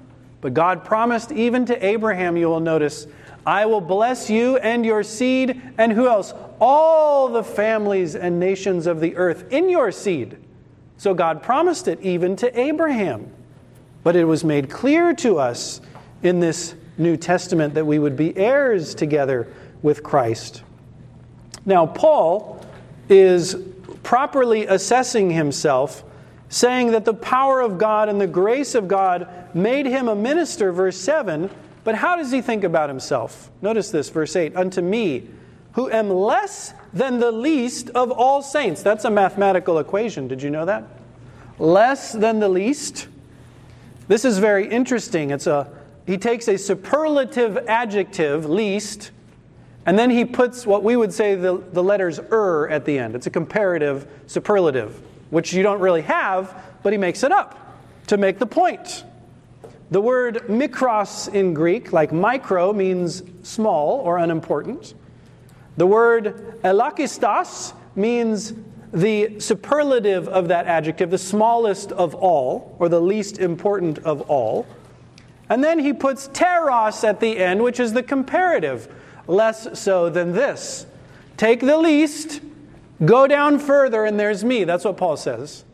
But 0.42 0.52
God 0.52 0.84
promised 0.84 1.32
even 1.32 1.64
to 1.66 1.86
Abraham, 1.86 2.36
you 2.36 2.48
will 2.48 2.60
notice, 2.60 3.06
I 3.46 3.64
will 3.64 3.80
bless 3.80 4.28
you 4.28 4.58
and 4.58 4.84
your 4.84 5.02
seed, 5.02 5.62
and 5.78 5.92
who 5.92 6.06
else? 6.06 6.34
All 6.60 7.28
the 7.28 7.42
families 7.42 8.14
and 8.14 8.38
nations 8.38 8.86
of 8.86 9.00
the 9.00 9.16
earth 9.16 9.50
in 9.50 9.70
your 9.70 9.90
seed. 9.90 10.36
So 10.98 11.14
God 11.14 11.42
promised 11.42 11.88
it 11.88 12.00
even 12.02 12.36
to 12.36 12.60
Abraham. 12.60 13.32
But 14.02 14.16
it 14.16 14.24
was 14.24 14.44
made 14.44 14.68
clear 14.68 15.14
to 15.14 15.38
us 15.38 15.80
in 16.22 16.40
this 16.40 16.74
New 16.98 17.16
Testament 17.16 17.74
that 17.74 17.84
we 17.84 17.98
would 17.98 18.16
be 18.16 18.36
heirs 18.36 18.94
together 18.94 19.48
with 19.80 20.02
Christ. 20.02 20.62
Now, 21.64 21.86
Paul 21.86 22.64
is 23.08 23.56
properly 24.02 24.66
assessing 24.66 25.30
himself, 25.30 26.04
saying 26.52 26.90
that 26.90 27.06
the 27.06 27.14
power 27.14 27.62
of 27.62 27.78
God 27.78 28.10
and 28.10 28.20
the 28.20 28.26
grace 28.26 28.74
of 28.74 28.86
God 28.86 29.26
made 29.54 29.86
him 29.86 30.06
a 30.06 30.14
minister, 30.14 30.70
verse 30.70 30.98
7. 31.00 31.48
But 31.82 31.94
how 31.94 32.14
does 32.14 32.30
he 32.30 32.42
think 32.42 32.62
about 32.62 32.90
himself? 32.90 33.50
Notice 33.62 33.90
this, 33.90 34.10
verse 34.10 34.36
8 34.36 34.54
Unto 34.54 34.82
me, 34.82 35.30
who 35.72 35.90
am 35.90 36.10
less 36.10 36.74
than 36.92 37.20
the 37.20 37.32
least 37.32 37.88
of 37.90 38.10
all 38.10 38.42
saints. 38.42 38.82
That's 38.82 39.06
a 39.06 39.10
mathematical 39.10 39.78
equation. 39.78 40.28
Did 40.28 40.42
you 40.42 40.50
know 40.50 40.66
that? 40.66 40.84
Less 41.58 42.12
than 42.12 42.38
the 42.38 42.50
least. 42.50 43.08
This 44.08 44.26
is 44.26 44.38
very 44.38 44.68
interesting. 44.68 45.30
It's 45.30 45.46
a 45.46 45.72
he 46.06 46.18
takes 46.18 46.48
a 46.48 46.58
superlative 46.58 47.56
adjective, 47.66 48.44
least, 48.44 49.10
and 49.86 49.98
then 49.98 50.10
he 50.10 50.26
puts 50.26 50.66
what 50.66 50.82
we 50.82 50.96
would 50.96 51.14
say 51.14 51.34
the, 51.34 51.62
the 51.72 51.82
letters 51.82 52.18
er 52.18 52.68
at 52.68 52.84
the 52.84 52.98
end. 52.98 53.14
It's 53.14 53.26
a 53.26 53.30
comparative 53.30 54.06
superlative, 54.26 55.00
which 55.32 55.54
you 55.54 55.62
don't 55.62 55.80
really 55.80 56.02
have, 56.02 56.54
but 56.82 56.92
he 56.92 56.98
makes 56.98 57.22
it 57.22 57.32
up 57.32 57.80
to 58.06 58.18
make 58.18 58.38
the 58.38 58.44
point. 58.44 59.02
The 59.90 59.98
word 59.98 60.42
mikros 60.46 61.32
in 61.32 61.54
Greek, 61.54 61.90
like 61.90 62.12
micro, 62.12 62.70
means 62.74 63.22
small 63.42 64.00
or 64.00 64.18
unimportant. 64.18 64.92
The 65.78 65.86
word 65.86 66.60
elachistos 66.62 67.72
means 67.96 68.52
the 68.92 69.40
superlative 69.40 70.28
of 70.28 70.48
that 70.48 70.66
adjective, 70.66 71.10
the 71.10 71.16
smallest 71.16 71.92
of 71.92 72.14
all, 72.14 72.76
or 72.78 72.90
the 72.90 73.00
least 73.00 73.38
important 73.38 74.00
of 74.00 74.20
all. 74.30 74.66
And 75.48 75.64
then 75.64 75.78
he 75.78 75.94
puts 75.94 76.28
teros 76.28 77.08
at 77.08 77.20
the 77.20 77.38
end, 77.38 77.62
which 77.62 77.80
is 77.80 77.94
the 77.94 78.02
comparative 78.02 78.94
less 79.26 79.80
so 79.80 80.10
than 80.10 80.32
this. 80.32 80.84
Take 81.38 81.60
the 81.60 81.78
least, 81.78 82.42
go 83.04 83.26
down 83.26 83.58
further, 83.58 84.04
and 84.04 84.18
there's 84.18 84.44
me. 84.44 84.64
That's 84.64 84.84
what 84.84 84.96
Paul 84.96 85.16
says. 85.16 85.64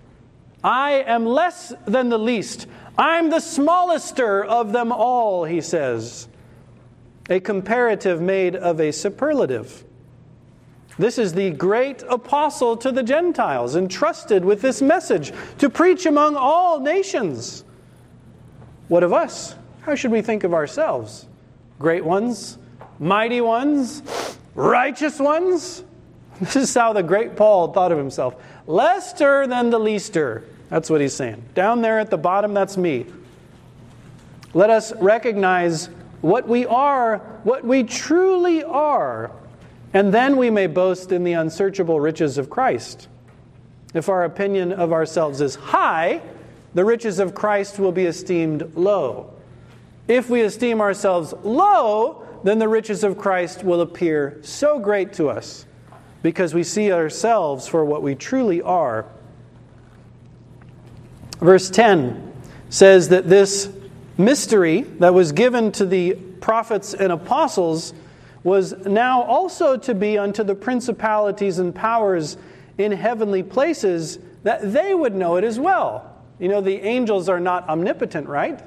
I 0.63 1.05
am 1.07 1.25
less 1.25 1.73
than 1.87 2.09
the 2.09 2.19
least. 2.19 2.67
I'm 2.97 3.31
the 3.31 3.37
smallester 3.37 4.45
of 4.45 4.73
them 4.73 4.91
all, 4.91 5.45
he 5.45 5.61
says. 5.61 6.29
A 7.31 7.41
comparative 7.41 8.21
made 8.21 8.57
of 8.57 8.81
a 8.81 8.91
superlative. 8.91 9.85
This 10.99 11.17
is 11.17 11.33
the 11.33 11.51
great 11.51 12.03
apostle 12.09 12.77
to 12.79 12.91
the 12.91 13.05
Gentiles, 13.05 13.77
entrusted 13.77 14.45
with 14.45 14.61
this 14.63 14.83
message 14.83 15.33
to 15.59 15.71
preach 15.71 16.07
among 16.07 16.35
all 16.35 16.81
nations. 16.81 17.65
What 18.89 19.05
of 19.05 19.13
us? 19.13 19.55
How 19.83 19.95
should 19.95 20.11
we 20.11 20.23
think 20.23 20.43
of 20.43 20.55
ourselves? 20.55 21.29
Great 21.79 22.05
ones, 22.05 22.59
mighty 22.99 23.41
ones, 23.41 24.03
righteous 24.57 25.21
ones. 25.21 25.85
This 26.41 26.55
is 26.55 26.75
how 26.75 26.93
the 26.93 27.03
great 27.03 27.35
Paul 27.35 27.73
thought 27.73 27.91
of 27.91 27.99
himself. 27.99 28.37
Lester 28.67 29.47
than 29.49 29.71
the 29.71 29.79
leaster. 29.79 30.45
That's 30.69 30.89
what 30.89 31.01
he's 31.01 31.15
saying. 31.15 31.43
Down 31.55 31.83
there 31.83 31.99
at 31.99 32.11
the 32.11 32.19
bottom, 32.19 32.55
that's 32.55 32.77
me. 32.77 33.07
Let 34.55 34.71
us 34.71 34.93
recognize 34.95 35.87
what 36.21 36.47
we 36.47 36.65
are, 36.67 37.19
what 37.43 37.65
we 37.65 37.83
truly 37.83 38.63
are, 38.63 39.33
and 39.93 40.15
then 40.15 40.37
we 40.37 40.51
may 40.51 40.67
boast 40.67 41.11
in 41.13 41.25
the 41.25 41.33
unsearchable 41.33 41.99
riches 41.99 42.39
of 42.39 42.51
Christ. 42.51 43.09
If 43.95 44.09
our 44.09 44.25
opinion 44.25 44.73
of 44.73 44.93
ourselves 44.93 45.41
is 45.41 45.55
high, 45.55 46.21
the 46.75 46.85
riches 46.85 47.19
of 47.19 47.35
Christ 47.35 47.79
will 47.79 47.93
be 47.93 48.05
esteemed 48.05 48.77
low. 48.77 49.33
If 50.07 50.31
we 50.31 50.43
esteem 50.43 50.81
ourselves 50.81 51.35
low, 51.43 52.27
then 52.45 52.59
the 52.59 52.69
riches 52.69 53.03
of 53.03 53.19
Christ 53.19 53.65
will 53.65 53.81
appear 53.81 54.39
so 54.43 54.79
great 54.79 55.15
to 55.15 55.31
us 55.31 55.67
because 56.23 56.55
we 56.55 56.63
see 56.63 56.93
ourselves 56.93 57.67
for 57.67 57.85
what 57.85 58.03
we 58.03 58.15
truly 58.15 58.61
are. 58.63 59.07
Verse 61.39 61.71
10 61.71 62.33
says 62.71 63.11
that 63.11 63.29
this 63.29 63.71
mystery 64.17 64.83
that 64.83 65.15
was 65.15 65.33
given 65.33 65.71
to 65.73 65.87
the 65.87 66.15
prophets 66.41 66.95
and 66.95 67.13
apostles 67.13 67.95
was 68.43 68.73
now 68.87 69.23
also 69.23 69.77
to 69.77 69.95
be 69.95 70.19
unto 70.19 70.43
the 70.43 70.55
principalities 70.55 71.59
and 71.59 71.75
powers 71.75 72.37
in 72.77 72.93
heavenly 72.93 73.43
places 73.43 74.19
that 74.43 74.73
they 74.73 74.95
would 74.95 75.15
know 75.15 75.37
it 75.37 75.45
as 75.45 75.59
well. 75.59 76.15
You 76.39 76.49
know, 76.49 76.61
the 76.61 76.81
angels 76.81 77.29
are 77.29 77.41
not 77.41 77.69
omnipotent, 77.69 78.29
right? 78.29 78.61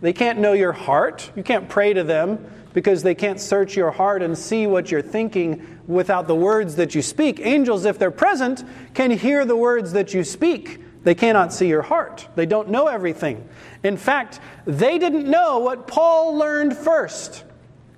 They 0.00 0.12
can't 0.12 0.38
know 0.38 0.52
your 0.52 0.72
heart. 0.72 1.30
You 1.36 1.42
can't 1.42 1.68
pray 1.68 1.92
to 1.92 2.02
them 2.02 2.44
because 2.72 3.02
they 3.02 3.14
can't 3.14 3.40
search 3.40 3.76
your 3.76 3.90
heart 3.90 4.22
and 4.22 4.36
see 4.36 4.66
what 4.66 4.90
you're 4.90 5.02
thinking 5.02 5.80
without 5.86 6.28
the 6.28 6.34
words 6.34 6.76
that 6.76 6.94
you 6.94 7.02
speak. 7.02 7.40
Angels, 7.40 7.84
if 7.84 7.98
they're 7.98 8.10
present, 8.10 8.64
can 8.94 9.10
hear 9.10 9.44
the 9.44 9.56
words 9.56 9.92
that 9.92 10.14
you 10.14 10.24
speak. 10.24 10.80
They 11.02 11.14
cannot 11.14 11.52
see 11.52 11.68
your 11.68 11.82
heart. 11.82 12.28
They 12.36 12.46
don't 12.46 12.68
know 12.68 12.86
everything. 12.86 13.48
In 13.82 13.96
fact, 13.96 14.40
they 14.66 14.98
didn't 14.98 15.28
know 15.28 15.58
what 15.58 15.86
Paul 15.86 16.36
learned 16.36 16.76
first 16.76 17.44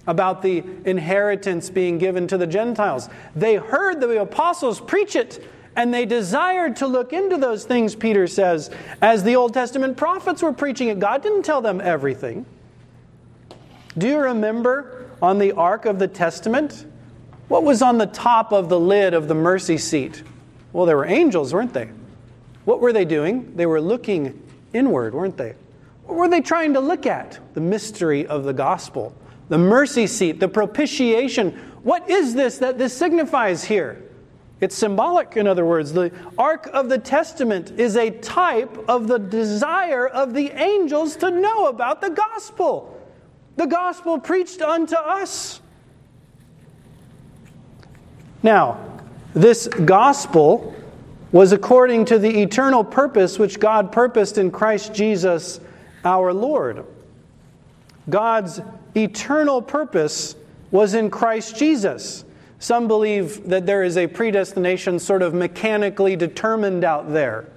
about 0.06 0.42
the 0.42 0.64
inheritance 0.84 1.70
being 1.70 1.98
given 1.98 2.26
to 2.28 2.38
the 2.38 2.46
Gentiles. 2.46 3.08
They 3.36 3.56
heard 3.56 4.00
the 4.00 4.20
apostles 4.20 4.80
preach 4.80 5.16
it, 5.16 5.44
and 5.76 5.92
they 5.92 6.04
desired 6.04 6.76
to 6.76 6.86
look 6.86 7.12
into 7.12 7.36
those 7.36 7.64
things, 7.64 7.94
Peter 7.94 8.26
says, 8.26 8.70
as 9.00 9.24
the 9.24 9.36
Old 9.36 9.54
Testament 9.54 9.96
prophets 9.96 10.42
were 10.42 10.52
preaching 10.52 10.88
it. 10.88 10.98
God 10.98 11.22
didn't 11.22 11.44
tell 11.44 11.62
them 11.62 11.80
everything. 11.80 12.44
Do 13.96 14.08
you 14.08 14.18
remember 14.18 15.10
on 15.20 15.38
the 15.38 15.52
Ark 15.52 15.86
of 15.86 15.98
the 15.98 16.08
Testament? 16.08 16.86
What 17.48 17.64
was 17.64 17.82
on 17.82 17.98
the 17.98 18.06
top 18.06 18.52
of 18.52 18.68
the 18.68 18.80
lid 18.80 19.14
of 19.14 19.28
the 19.28 19.34
mercy 19.34 19.78
seat? 19.78 20.22
Well, 20.72 20.86
there 20.86 20.96
were 20.96 21.06
angels, 21.06 21.52
weren't 21.52 21.74
they? 21.74 21.90
What 22.64 22.80
were 22.80 22.92
they 22.92 23.04
doing? 23.04 23.54
They 23.56 23.66
were 23.66 23.80
looking 23.80 24.42
inward, 24.72 25.14
weren't 25.14 25.36
they? 25.36 25.54
What 26.04 26.16
were 26.16 26.28
they 26.28 26.40
trying 26.40 26.74
to 26.74 26.80
look 26.80 27.06
at? 27.06 27.38
The 27.54 27.60
mystery 27.60 28.26
of 28.26 28.44
the 28.44 28.52
gospel, 28.52 29.14
the 29.48 29.58
mercy 29.58 30.06
seat, 30.06 30.40
the 30.40 30.48
propitiation. 30.48 31.52
What 31.82 32.08
is 32.08 32.34
this 32.34 32.58
that 32.58 32.78
this 32.78 32.96
signifies 32.96 33.64
here? 33.64 34.02
It's 34.62 34.74
symbolic, 34.76 35.36
in 35.36 35.46
other 35.46 35.66
words. 35.66 35.92
The 35.92 36.10
Ark 36.38 36.70
of 36.72 36.88
the 36.88 36.98
Testament 36.98 37.72
is 37.78 37.96
a 37.96 38.10
type 38.10 38.88
of 38.88 39.08
the 39.08 39.18
desire 39.18 40.06
of 40.06 40.32
the 40.32 40.50
angels 40.50 41.16
to 41.16 41.30
know 41.30 41.66
about 41.66 42.00
the 42.00 42.10
gospel 42.10 42.98
the 43.56 43.66
gospel 43.66 44.18
preached 44.18 44.62
unto 44.62 44.96
us. 44.96 45.60
Now, 48.42 49.00
this 49.34 49.68
gospel 49.68 50.74
was 51.30 51.52
according 51.52 52.06
to 52.06 52.18
the 52.18 52.42
eternal 52.42 52.82
purpose 52.84 53.38
which 53.38 53.60
God 53.60 53.92
purposed 53.92 54.38
in 54.38 54.50
Christ 54.50 54.94
Jesus 54.94 55.60
our 56.04 56.32
Lord. 56.32 56.84
God's 58.10 58.60
eternal 58.96 59.62
purpose 59.62 60.34
was 60.70 60.94
in 60.94 61.10
Christ 61.10 61.56
Jesus. 61.56 62.24
Some 62.62 62.86
believe 62.86 63.48
that 63.48 63.66
there 63.66 63.82
is 63.82 63.96
a 63.96 64.06
predestination 64.06 65.00
sort 65.00 65.22
of 65.22 65.34
mechanically 65.34 66.14
determined 66.14 66.84
out 66.84 67.12
there. 67.12 67.48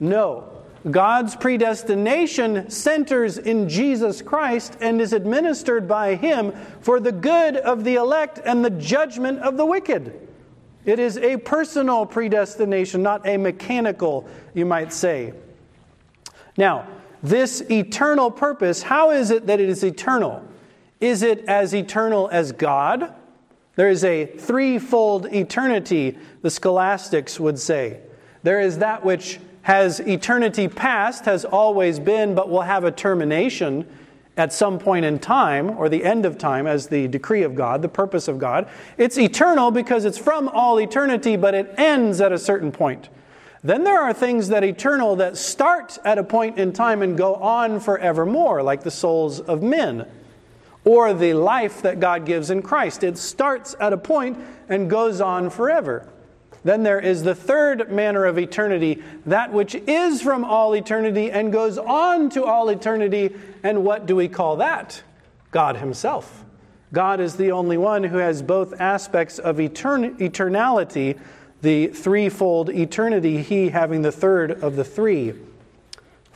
No. 0.00 0.48
God's 0.90 1.36
predestination 1.36 2.70
centers 2.70 3.36
in 3.36 3.68
Jesus 3.68 4.22
Christ 4.22 4.78
and 4.80 5.02
is 5.02 5.12
administered 5.12 5.86
by 5.86 6.14
Him 6.14 6.54
for 6.80 6.98
the 6.98 7.12
good 7.12 7.58
of 7.58 7.84
the 7.84 7.96
elect 7.96 8.40
and 8.42 8.64
the 8.64 8.70
judgment 8.70 9.40
of 9.40 9.58
the 9.58 9.66
wicked. 9.66 10.18
It 10.86 10.98
is 10.98 11.18
a 11.18 11.36
personal 11.36 12.06
predestination, 12.06 13.02
not 13.02 13.28
a 13.28 13.36
mechanical, 13.36 14.26
you 14.54 14.64
might 14.64 14.94
say. 14.94 15.34
Now, 16.56 16.88
this 17.22 17.60
eternal 17.70 18.30
purpose, 18.30 18.80
how 18.80 19.10
is 19.10 19.30
it 19.30 19.46
that 19.48 19.60
it 19.60 19.68
is 19.68 19.84
eternal? 19.84 20.42
Is 21.02 21.22
it 21.22 21.44
as 21.44 21.74
eternal 21.74 22.30
as 22.32 22.52
God? 22.52 23.14
There 23.78 23.88
is 23.88 24.02
a 24.02 24.26
threefold 24.26 25.26
eternity, 25.26 26.18
the 26.42 26.50
scholastics 26.50 27.38
would 27.38 27.60
say. 27.60 28.00
There 28.42 28.58
is 28.58 28.78
that 28.78 29.04
which 29.04 29.38
has 29.62 30.00
eternity 30.00 30.66
past, 30.66 31.26
has 31.26 31.44
always 31.44 32.00
been, 32.00 32.34
but 32.34 32.50
will 32.50 32.62
have 32.62 32.82
a 32.82 32.90
termination 32.90 33.86
at 34.36 34.52
some 34.52 34.80
point 34.80 35.04
in 35.04 35.20
time, 35.20 35.70
or 35.78 35.88
the 35.88 36.02
end 36.02 36.26
of 36.26 36.38
time, 36.38 36.66
as 36.66 36.88
the 36.88 37.06
decree 37.06 37.44
of 37.44 37.54
God, 37.54 37.80
the 37.80 37.88
purpose 37.88 38.26
of 38.26 38.40
God. 38.40 38.68
It's 38.96 39.16
eternal 39.16 39.70
because 39.70 40.04
it's 40.04 40.18
from 40.18 40.48
all 40.48 40.80
eternity, 40.80 41.36
but 41.36 41.54
it 41.54 41.72
ends 41.78 42.20
at 42.20 42.32
a 42.32 42.38
certain 42.38 42.72
point. 42.72 43.08
Then 43.62 43.84
there 43.84 44.00
are 44.00 44.12
things 44.12 44.48
that 44.48 44.64
eternal 44.64 45.14
that 45.14 45.36
start 45.36 45.98
at 46.04 46.18
a 46.18 46.24
point 46.24 46.58
in 46.58 46.72
time 46.72 47.00
and 47.00 47.16
go 47.16 47.36
on 47.36 47.78
forevermore, 47.78 48.60
like 48.60 48.82
the 48.82 48.90
souls 48.90 49.38
of 49.38 49.62
men 49.62 50.04
or 50.88 51.12
the 51.12 51.34
life 51.34 51.82
that 51.82 52.00
God 52.00 52.24
gives 52.24 52.48
in 52.48 52.62
Christ. 52.62 53.04
It 53.04 53.18
starts 53.18 53.76
at 53.78 53.92
a 53.92 53.98
point 53.98 54.38
and 54.70 54.88
goes 54.88 55.20
on 55.20 55.50
forever. 55.50 56.08
Then 56.64 56.82
there 56.82 56.98
is 56.98 57.22
the 57.22 57.34
third 57.34 57.92
manner 57.92 58.24
of 58.24 58.38
eternity, 58.38 59.02
that 59.26 59.52
which 59.52 59.74
is 59.74 60.22
from 60.22 60.46
all 60.46 60.74
eternity 60.74 61.30
and 61.30 61.52
goes 61.52 61.76
on 61.76 62.30
to 62.30 62.42
all 62.42 62.70
eternity. 62.70 63.36
And 63.62 63.84
what 63.84 64.06
do 64.06 64.16
we 64.16 64.28
call 64.28 64.56
that? 64.56 65.02
God 65.50 65.76
Himself. 65.76 66.42
God 66.90 67.20
is 67.20 67.36
the 67.36 67.52
only 67.52 67.76
one 67.76 68.02
who 68.02 68.16
has 68.16 68.40
both 68.40 68.80
aspects 68.80 69.38
of 69.38 69.58
etern- 69.58 70.16
eternality, 70.18 71.18
the 71.60 71.88
threefold 71.88 72.70
eternity, 72.70 73.42
He 73.42 73.68
having 73.68 74.00
the 74.00 74.12
third 74.12 74.52
of 74.62 74.74
the 74.74 74.84
three. 74.84 75.34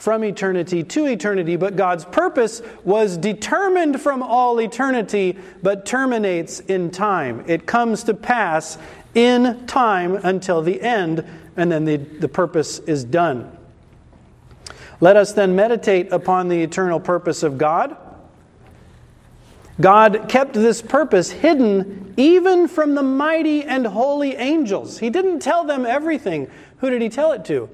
From 0.02 0.25
eternity 0.25 0.82
to 0.82 1.06
eternity, 1.06 1.54
but 1.54 1.76
God's 1.76 2.04
purpose 2.04 2.61
was 2.82 3.16
determined 3.16 4.00
from 4.00 4.21
all 4.21 4.61
eternity, 4.61 5.38
but 5.62 5.87
terminates 5.87 6.59
in 6.59 6.90
time. 6.90 7.44
It 7.47 7.66
comes 7.66 8.02
to 8.04 8.14
pass 8.14 8.78
in 9.14 9.64
time 9.68 10.16
until 10.16 10.61
the 10.61 10.82
end, 10.82 11.25
and 11.56 11.71
then 11.71 11.85
the, 11.85 11.99
the 11.99 12.26
purpose 12.26 12.80
is 12.80 13.04
done. 13.04 13.56
Let 15.00 15.14
us 15.14 15.35
then 15.35 15.54
meditate 15.54 16.11
upon 16.11 16.49
the 16.49 16.64
eternal 16.64 16.99
purpose 16.99 17.44
of 17.44 17.56
God 17.56 17.97
God 19.80 20.26
kept 20.28 20.52
this 20.52 20.82
purpose 20.82 21.30
hidden 21.30 22.14
even 22.16 22.68
from 22.68 22.94
the 22.94 23.02
mighty 23.02 23.64
and 23.64 23.87
holy 23.87 24.37
angels. 24.37 24.99
He 24.99 25.11
didn't 25.11 25.40
tell 25.40 25.64
them 25.64 25.87
everything. 25.87 26.50
Who 26.78 26.90
did 26.90 27.00
he 27.00 27.09
tell 27.09 27.32
it 27.32 27.44
to? 27.47 27.71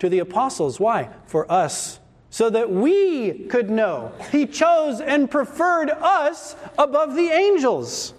To 0.00 0.08
the 0.08 0.20
apostles. 0.20 0.78
Why? 0.78 1.10
For 1.26 1.50
us. 1.50 2.00
So 2.30 2.50
that 2.50 2.70
we 2.70 3.46
could 3.46 3.70
know. 3.70 4.12
He 4.30 4.46
chose 4.46 5.00
and 5.00 5.30
preferred 5.30 5.90
us 5.90 6.56
above 6.78 7.14
the 7.14 7.28
angels. 7.28 8.14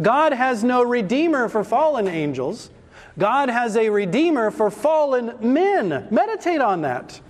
God 0.00 0.32
has 0.32 0.62
no 0.62 0.82
redeemer 0.82 1.48
for 1.48 1.64
fallen 1.64 2.08
angels. 2.08 2.70
God 3.18 3.48
has 3.48 3.76
a 3.76 3.90
redeemer 3.90 4.50
for 4.50 4.70
fallen 4.70 5.34
men. 5.40 6.08
Meditate 6.10 6.60
on 6.60 6.82
that. 6.82 7.20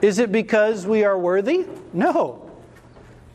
Is 0.00 0.18
it 0.18 0.30
because 0.32 0.86
we 0.86 1.04
are 1.04 1.18
worthy? 1.18 1.66
No. 1.92 2.50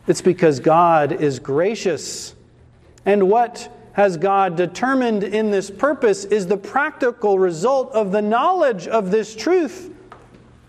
It's 0.07 0.21
because 0.21 0.59
God 0.59 1.11
is 1.11 1.39
gracious. 1.39 2.33
And 3.05 3.29
what 3.29 3.71
has 3.97 4.15
God 4.15 4.55
determined 4.55 5.23
in 5.23 5.49
this 5.49 5.71
purpose 5.71 6.23
is 6.23 6.45
the 6.45 6.55
practical 6.55 7.39
result 7.39 7.91
of 7.93 8.11
the 8.11 8.21
knowledge 8.21 8.87
of 8.87 9.09
this 9.09 9.35
truth. 9.35 9.91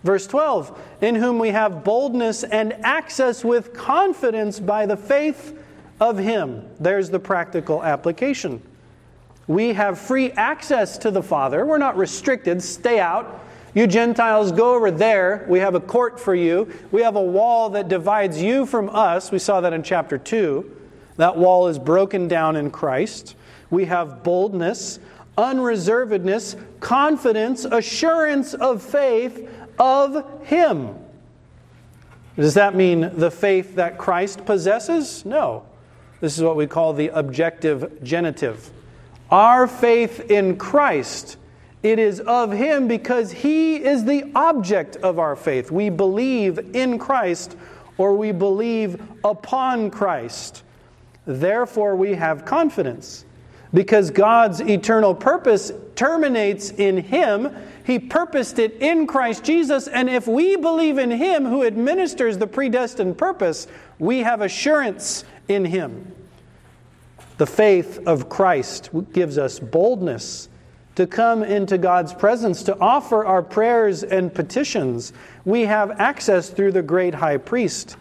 Verse 0.03 0.25
12, 0.25 0.81
in 1.01 1.13
whom 1.13 1.37
we 1.37 1.49
have 1.49 1.83
boldness 1.83 2.43
and 2.43 2.73
access 2.83 3.45
with 3.45 3.71
confidence 3.73 4.59
by 4.59 4.87
the 4.87 4.97
faith 4.97 5.61
of 5.99 6.17
Him. 6.17 6.65
There's 6.79 7.11
the 7.11 7.19
practical 7.19 7.83
application. 7.83 8.63
We 9.45 9.73
have 9.73 9.99
free 9.99 10.31
access 10.31 10.97
to 10.99 11.11
the 11.11 11.21
Father. 11.21 11.67
We're 11.67 11.77
not 11.77 11.97
restricted. 11.97 12.63
Stay 12.63 12.99
out. 12.99 13.45
You 13.75 13.85
Gentiles, 13.85 14.51
go 14.51 14.73
over 14.73 14.89
there. 14.89 15.45
We 15.47 15.59
have 15.59 15.75
a 15.75 15.79
court 15.79 16.19
for 16.19 16.33
you. 16.33 16.73
We 16.91 17.03
have 17.03 17.15
a 17.15 17.21
wall 17.21 17.69
that 17.71 17.89
divides 17.89 18.41
you 18.41 18.65
from 18.65 18.89
us. 18.89 19.31
We 19.31 19.37
saw 19.37 19.61
that 19.61 19.73
in 19.73 19.83
chapter 19.83 20.17
2. 20.17 20.77
That 21.19 21.35
wall 21.35 21.67
is 21.67 21.77
broken 21.77 22.29
down 22.29 22.55
in 22.55 22.71
Christ. 22.71 23.35
We 23.69 23.83
have 23.85 24.23
boldness, 24.23 24.99
unreservedness, 25.37 26.57
confidence, 26.79 27.65
assurance 27.65 28.53
of 28.53 28.81
faith 28.81 29.49
of 29.77 30.25
Him. 30.47 30.95
Does 32.37 32.53
that 32.53 32.73
mean 32.73 33.11
the 33.15 33.29
faith 33.29 33.75
that 33.75 33.97
Christ 33.97 34.45
possesses? 34.45 35.25
No. 35.25 35.65
This 36.21 36.37
is 36.37 36.43
what 36.43 36.55
we 36.55 36.67
call 36.67 36.93
the 36.93 37.09
objective 37.09 38.01
genitive. 38.01 38.71
Our 39.29 39.67
faith 39.67 40.31
in 40.31 40.55
Christ 40.55 41.35
it 41.83 41.99
is 41.99 42.21
of 42.21 42.53
Him 42.53 42.87
because 42.87 43.33
He 43.33 43.75
is 43.75 44.05
the 44.05 44.31
object 44.35 44.95
of 44.95 45.19
our 45.19 45.35
faith. 45.35 45.69
We 45.69 45.89
believe 45.89 46.73
in 46.73 46.97
Christ 46.97 47.57
or 47.97 48.15
we 48.15 48.31
believe 48.31 49.01
upon 49.25 49.91
Christ. 49.91 50.63
Therefore, 51.29 51.95
we 51.95 52.15
have 52.15 52.43
confidence 52.43 53.23
because 53.71 54.09
God's 54.09 54.61
eternal 54.61 55.13
purpose 55.13 55.71
terminates 55.93 56.71
in 56.71 56.97
Him. 56.97 57.55
He 57.85 57.99
purposed 57.99 58.57
it 58.57 58.73
in 58.81 59.05
Christ 59.05 59.43
Jesus, 59.43 59.87
and 59.87 60.09
if 60.09 60.27
we 60.27 60.55
believe 60.55 60.97
in 60.97 61.11
Him 61.11 61.45
who 61.45 61.63
administers 61.63 62.39
the 62.39 62.47
predestined 62.47 63.19
purpose, 63.19 63.67
we 63.99 64.19
have 64.19 64.41
assurance 64.41 65.23
in 65.47 65.65
Him. 65.65 66.11
The 67.37 67.45
faith 67.45 68.07
of 68.07 68.27
Christ 68.27 68.89
gives 69.13 69.37
us 69.37 69.59
boldness 69.59 70.49
to 70.95 71.05
come 71.05 71.43
into 71.43 71.77
God's 71.77 72.11
presence 72.11 72.63
to 72.63 72.77
offer 72.79 73.23
our 73.23 73.43
prayers 73.43 74.01
and 74.01 74.33
petitions. 74.33 75.13
We 75.45 75.61
have 75.65 75.91
access 75.91 76.49
through 76.49 76.71
the 76.71 76.81
great 76.81 77.13
high 77.13 77.37
priest. 77.37 77.97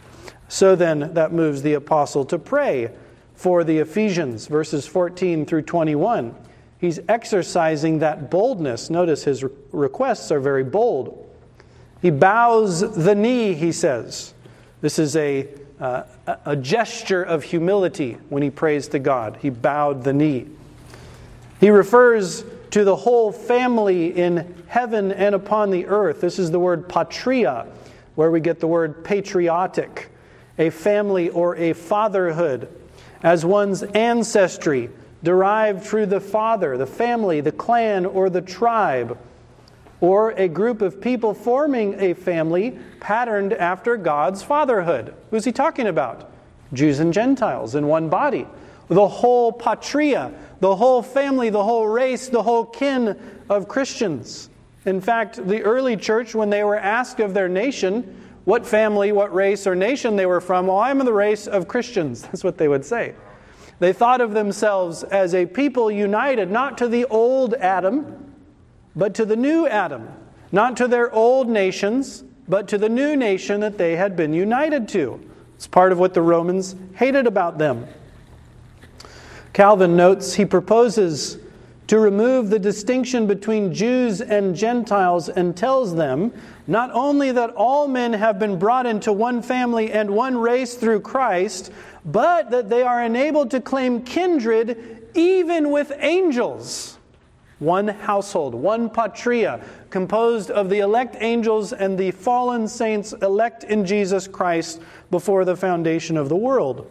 So 0.49 0.75
then, 0.75 1.13
that 1.13 1.31
moves 1.31 1.61
the 1.61 1.75
apostle 1.75 2.25
to 2.25 2.39
pray 2.39 2.91
for 3.39 3.63
the 3.63 3.79
Ephesians, 3.79 4.49
verses 4.49 4.85
14 4.85 5.47
through 5.47 5.63
21. 5.63 6.35
He's 6.81 6.99
exercising 7.09 8.01
that 8.01 8.33
boldness. 8.33 8.91
Notice 8.91 9.23
his 9.23 9.45
requests 9.71 10.33
are 10.33 10.41
very 10.41 10.65
bold. 10.65 11.25
He 12.03 12.11
bows 12.11 12.81
the 12.97 13.15
knee, 13.15 13.55
he 13.55 13.71
says. 13.71 14.35
This 14.81 14.99
is 14.99 15.15
a, 15.15 15.47
uh, 15.79 16.03
a 16.45 16.57
gesture 16.57 17.23
of 17.23 17.45
humility 17.45 18.19
when 18.29 18.43
he 18.43 18.51
prays 18.51 18.89
to 18.89 18.99
God. 18.99 19.39
He 19.41 19.51
bowed 19.51 20.03
the 20.03 20.13
knee. 20.13 20.49
He 21.61 21.71
refers 21.71 22.45
to 22.73 22.83
the 22.83 22.97
whole 22.97 23.31
family 23.31 24.19
in 24.19 24.65
heaven 24.67 25.13
and 25.13 25.37
upon 25.37 25.71
the 25.71 25.87
earth. 25.87 26.21
This 26.21 26.41
is 26.41 26.51
the 26.51 26.59
word 26.59 26.89
patria, 26.89 27.69
where 28.17 28.33
we 28.33 28.41
get 28.41 28.59
the 28.59 28.67
word 28.67 29.05
patriotic, 29.05 30.11
a 30.59 30.71
family 30.71 31.29
or 31.31 31.55
a 31.55 31.73
fatherhood, 31.73 32.69
as 33.23 33.45
one's 33.45 33.83
ancestry 33.83 34.91
derived 35.23 35.83
through 35.83 36.07
the 36.07 36.21
father, 36.21 36.77
the 36.77 36.87
family, 36.87 37.41
the 37.41 37.53
clan, 37.53 38.07
or 38.07 38.31
the 38.31 38.41
tribe, 38.41 39.19
or 40.01 40.31
a 40.33 40.47
group 40.47 40.81
of 40.81 41.01
people 41.01 41.35
forming 41.35 42.01
a 42.01 42.15
family 42.15 42.79
patterned 43.01 43.53
after 43.53 43.97
God's 43.97 44.43
fatherhood. 44.43 45.15
Who's 45.31 45.45
he 45.45 45.53
talking 45.53 45.89
about? 45.89 46.31
Jews 46.73 47.01
and 47.01 47.13
Gentiles 47.13 47.75
in 47.75 47.87
one 47.87 48.09
body. 48.09 48.47
The 48.89 49.09
whole 49.09 49.53
patria 49.53 50.33
the 50.61 50.75
whole 50.75 51.03
family, 51.03 51.51
the 51.51 51.63
whole 51.63 51.87
race, 51.87 52.29
the 52.29 52.43
whole 52.43 52.65
kin 52.65 53.17
of 53.49 53.69
Christians. 53.69 54.51
In 54.85 55.01
fact, 55.01 55.47
the 55.47 55.63
early 55.63 55.97
church, 55.97 56.35
when 56.35 56.51
they 56.51 56.65
were 56.65 56.77
asked 56.79 57.21
of 57.21 57.35
their 57.35 57.49
nation, 57.49 58.28
what 58.49 58.67
family, 58.67 59.13
what 59.13 59.35
race, 59.35 59.67
or 59.67 59.75
nation 59.75 60.17
they 60.17 60.25
were 60.25 60.41
from, 60.41 60.69
well, 60.69 60.79
I'm 60.79 61.01
the 61.01 61.13
race 61.13 61.47
of 61.47 61.69
Christians. 61.69 62.23
That's 62.33 62.43
what 62.43 62.57
they 62.57 62.67
would 62.67 62.83
say. 62.83 63.15
They 63.79 63.93
thought 63.93 64.23
of 64.23 64.33
themselves 64.33 65.03
as 65.03 65.35
a 65.35 65.45
people 65.45 65.91
united 65.91 66.51
not 66.51 66.79
to 66.79 66.89
the 66.89 67.05
old 67.05 67.53
Adam, 67.53 68.33
but 68.97 69.13
to 69.17 69.27
the 69.27 69.37
new 69.37 69.69
Adam, 69.69 70.09
not 70.51 70.79
to 70.79 70.89
their 70.89 71.13
old 71.13 71.51
nations, 71.51 72.25
but 72.49 72.69
to 72.69 72.79
the 72.79 72.89
new 72.89 73.17
nation 73.17 73.61
that 73.61 73.77
they 73.77 73.97
had 73.97 74.17
been 74.17 74.33
united 74.33 74.89
to. 74.89 75.21
It's 75.57 75.67
part 75.67 75.93
of 75.93 75.99
what 75.99 76.15
the 76.15 76.23
Romans 76.23 76.75
hated 76.95 77.27
about 77.27 77.59
them. 77.59 77.87
Calvin 79.53 79.95
notes 79.95 80.33
he 80.33 80.47
proposes 80.47 81.37
to 81.89 81.99
remove 81.99 82.51
the 82.51 82.59
distinction 82.59 83.27
between 83.27 83.73
Jews 83.73 84.21
and 84.21 84.55
Gentiles 84.55 85.31
and 85.31 85.57
tells 85.57 85.95
them 85.95 86.33
not 86.67 86.91
only 86.93 87.33
that 87.33 87.51
all 87.51 87.89
men 87.89 88.13
have 88.13 88.39
been 88.39 88.59
brought 88.59 88.85
into 88.87 89.11
one 89.11 89.41
family 89.41 89.91
and 89.91 90.11
one 90.11 90.37
race 90.37 90.75
through 90.75 91.01
Christ, 91.01 91.73
but 92.05 92.51
that 92.51 92.69
they 92.69 92.83
are 92.83 93.03
enabled 93.03 93.51
to 93.53 93.61
claim 93.61 94.03
kindred 94.03 95.09
even 95.15 95.71
with 95.71 95.91
angels. 95.99 96.99
One 97.59 97.89
household, 97.89 98.55
one 98.55 98.91
patria, 98.91 99.65
composed 99.89 100.51
of 100.51 100.69
the 100.69 100.81
elect 100.81 101.17
angels 101.21 101.73
and 101.73 101.99
the 101.99 102.11
fallen 102.11 102.69
saints 102.69 103.15
elect 103.15 103.65
in 103.65 103.87
Jesus 103.87 104.29
Christ 104.29 104.83
before 105.11 105.47
the 105.47 105.57
foundation 105.57 106.19
of 106.19 106.29
the 106.29 106.37
world. 106.37 106.87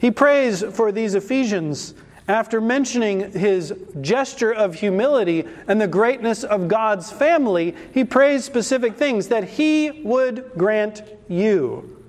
He 0.00 0.10
prays 0.10 0.62
for 0.62 0.90
these 0.90 1.14
Ephesians 1.14 1.94
after 2.26 2.60
mentioning 2.60 3.32
his 3.32 3.74
gesture 4.00 4.52
of 4.52 4.74
humility 4.74 5.44
and 5.68 5.80
the 5.80 5.88
greatness 5.88 6.42
of 6.42 6.68
God's 6.68 7.12
family. 7.12 7.74
He 7.92 8.04
prays 8.04 8.44
specific 8.44 8.96
things 8.96 9.28
that 9.28 9.44
he 9.44 10.02
would 10.04 10.50
grant 10.56 11.02
you 11.28 12.02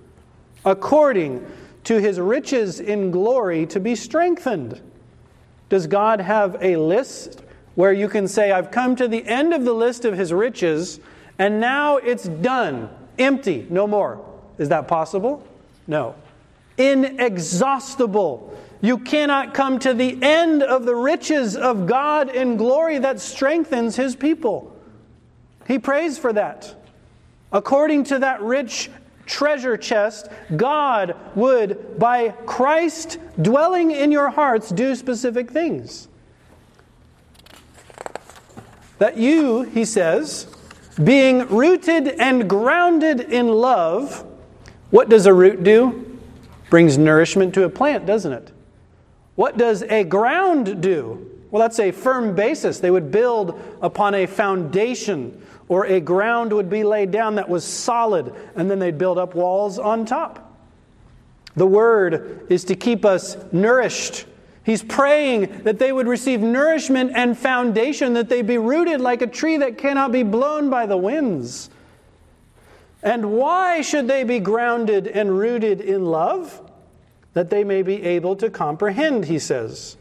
according 0.64 1.46
to 1.84 2.00
his 2.00 2.20
riches 2.20 2.80
in 2.80 3.12
glory 3.12 3.66
to 3.68 3.80
be 3.80 3.96
strengthened. 3.96 4.82
Does 5.70 5.86
God 5.86 6.22
have 6.22 6.58
a 6.62 6.78
list 6.78 7.44
where 7.76 7.92
you 7.94 8.08
can 8.08 8.28
say, 8.28 8.52
I've 8.52 8.72
come 8.72 8.96
to 8.96 9.08
the 9.08 9.26
end 9.26 9.54
of 9.54 9.66
the 9.66 9.74
list 9.74 10.06
of 10.06 10.18
his 10.18 10.32
riches, 10.32 11.00
and 11.38 11.60
now 11.60 11.98
it's 11.98 12.24
done, 12.24 12.90
empty, 13.20 13.68
no 13.70 13.86
more? 13.86 14.24
Is 14.58 14.70
that 14.70 14.88
possible? 14.88 15.46
No. 15.88 16.16
inexhaustible. 16.78 18.58
You 18.86 19.00
cannot 19.00 19.56
come 19.56 19.80
to 19.80 19.96
the 19.96 20.22
end 20.22 20.62
of 20.62 20.86
the 20.86 20.96
riches 20.96 21.58
of 21.58 21.88
God 21.88 22.30
in 22.30 22.56
glory 22.56 23.00
that 23.00 23.20
strengthens 23.20 23.96
his 23.96 24.16
people. 24.16 24.80
He 25.68 25.80
prays 25.80 26.20
for 26.20 26.32
that. 26.34 26.76
According 27.52 28.04
to 28.04 28.20
that 28.20 28.44
rich 28.44 28.92
treasure 29.26 29.76
chest, 29.76 30.28
God 30.56 31.16
would, 31.34 31.98
by 31.98 32.30
Christ 32.46 33.18
dwelling 33.42 33.90
in 33.90 34.12
your 34.12 34.30
hearts, 34.30 34.70
do 34.70 34.94
specific 34.94 35.50
things. 35.50 36.08
That 39.00 39.18
you, 39.18 39.64
he 39.64 39.84
says, 39.84 40.46
being 41.04 41.48
rooted 41.48 42.10
and 42.20 42.48
grounded 42.48 43.20
in 43.20 43.48
love, 43.48 44.24
what 44.92 45.10
does 45.10 45.26
a 45.26 45.34
root 45.34 45.64
do? 45.64 46.20
Brings 46.70 47.00
nourishment 47.00 47.56
to 47.56 47.64
a 47.64 47.70
plant, 47.70 48.06
doesn't 48.06 48.32
it? 48.32 48.52
What 49.36 49.58
does 49.58 49.84
a 49.84 50.04
ground 50.04 50.82
do? 50.82 51.32
Well, 51.52 51.62
that's 51.62 51.80
a 51.80 51.92
firm 51.92 52.36
basis. 52.36 52.80
They 52.80 52.92
would 52.92 53.12
build 53.12 53.62
upon 53.82 54.16
a 54.16 54.26
foundation, 54.26 55.42
or 55.68 55.86
a 55.86 56.00
ground 56.00 56.52
would 56.52 56.70
be 56.70 56.84
laid 56.84 57.12
down 57.12 57.36
that 57.36 57.48
was 57.48 57.64
solid, 57.64 58.34
and 58.56 58.70
then 58.70 58.80
they'd 58.80 58.98
build 58.98 59.18
up 59.18 59.36
walls 59.36 59.80
on 59.80 60.06
top. 60.06 60.54
The 61.56 61.68
word 61.68 62.48
is 62.50 62.66
to 62.66 62.76
keep 62.76 63.06
us 63.06 63.38
nourished. 63.54 64.26
He's 64.64 64.84
praying 64.84 65.64
that 65.64 65.80
they 65.80 65.92
would 65.92 66.08
receive 66.08 66.42
nourishment 66.42 67.12
and 67.14 67.38
foundation, 67.38 68.14
that 68.14 68.30
they 68.30 68.42
be 68.42 68.58
rooted 68.58 69.00
like 69.00 69.22
a 69.22 69.28
tree 69.28 69.58
that 69.58 69.78
cannot 69.78 70.12
be 70.12 70.24
blown 70.24 70.70
by 70.70 70.88
the 70.88 70.98
winds. 70.98 71.70
And 73.04 73.34
why 73.34 73.82
should 73.82 74.08
they 74.08 74.24
be 74.24 74.40
grounded 74.40 75.08
and 75.08 75.38
rooted 75.38 75.82
in 75.82 76.06
love? 76.06 76.62
That 77.36 77.50
they 77.50 77.64
may 77.64 77.84
be 77.84 78.02
able 78.02 78.36
to 78.38 78.50
comprehend, 78.50 79.26
he 79.26 79.38
says. 79.38 79.98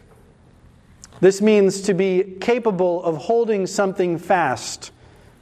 This 1.21 1.43
means 1.43 1.83
to 1.83 1.93
be 1.93 2.37
capable 2.41 3.03
of 3.03 3.17
holding 3.17 3.67
something 3.67 4.19
fast, 4.19 4.93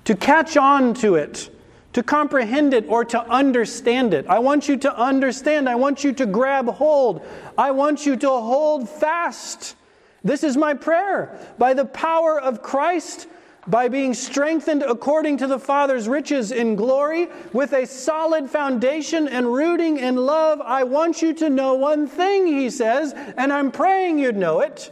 to 0.04 0.16
catch 0.16 0.56
on 0.56 0.94
to 0.94 1.14
it, 1.14 1.50
to 1.92 2.02
comprehend 2.02 2.72
it, 2.72 2.86
or 2.88 3.04
to 3.04 3.20
understand 3.28 4.14
it. 4.14 4.26
I 4.26 4.38
want 4.38 4.68
you 4.68 4.78
to 4.78 4.98
understand. 4.98 5.68
I 5.68 5.74
want 5.74 6.02
you 6.02 6.12
to 6.14 6.24
grab 6.24 6.66
hold. 6.66 7.24
I 7.58 7.70
want 7.72 8.06
you 8.06 8.16
to 8.16 8.28
hold 8.28 8.88
fast. 8.88 9.76
This 10.24 10.42
is 10.42 10.56
my 10.56 10.72
prayer. 10.72 11.38
By 11.58 11.74
the 11.74 11.84
power 11.84 12.40
of 12.40 12.62
Christ, 12.62 13.28
by 13.66 13.88
being 13.88 14.12
strengthened 14.12 14.82
according 14.82 15.36
to 15.38 15.46
the 15.46 15.58
Father's 15.58 16.08
riches 16.08 16.50
in 16.50 16.74
glory, 16.74 17.28
with 17.52 17.72
a 17.72 17.86
solid 17.86 18.50
foundation 18.50 19.28
and 19.28 19.52
rooting 19.52 19.98
in 19.98 20.16
love, 20.16 20.60
I 20.60 20.82
want 20.84 21.22
you 21.22 21.32
to 21.34 21.48
know 21.48 21.74
one 21.74 22.06
thing, 22.06 22.46
he 22.46 22.70
says, 22.70 23.12
and 23.36 23.52
I'm 23.52 23.70
praying 23.70 24.18
you'd 24.18 24.36
know 24.36 24.60
it. 24.60 24.90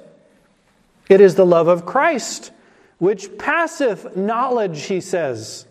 It 1.09 1.21
is 1.21 1.35
the 1.35 1.47
love 1.47 1.67
of 1.67 1.85
Christ, 1.85 2.53
which 2.99 3.37
passeth 3.39 4.17
knowledge, 4.17 4.85
he 4.85 5.01
says. 5.01 5.67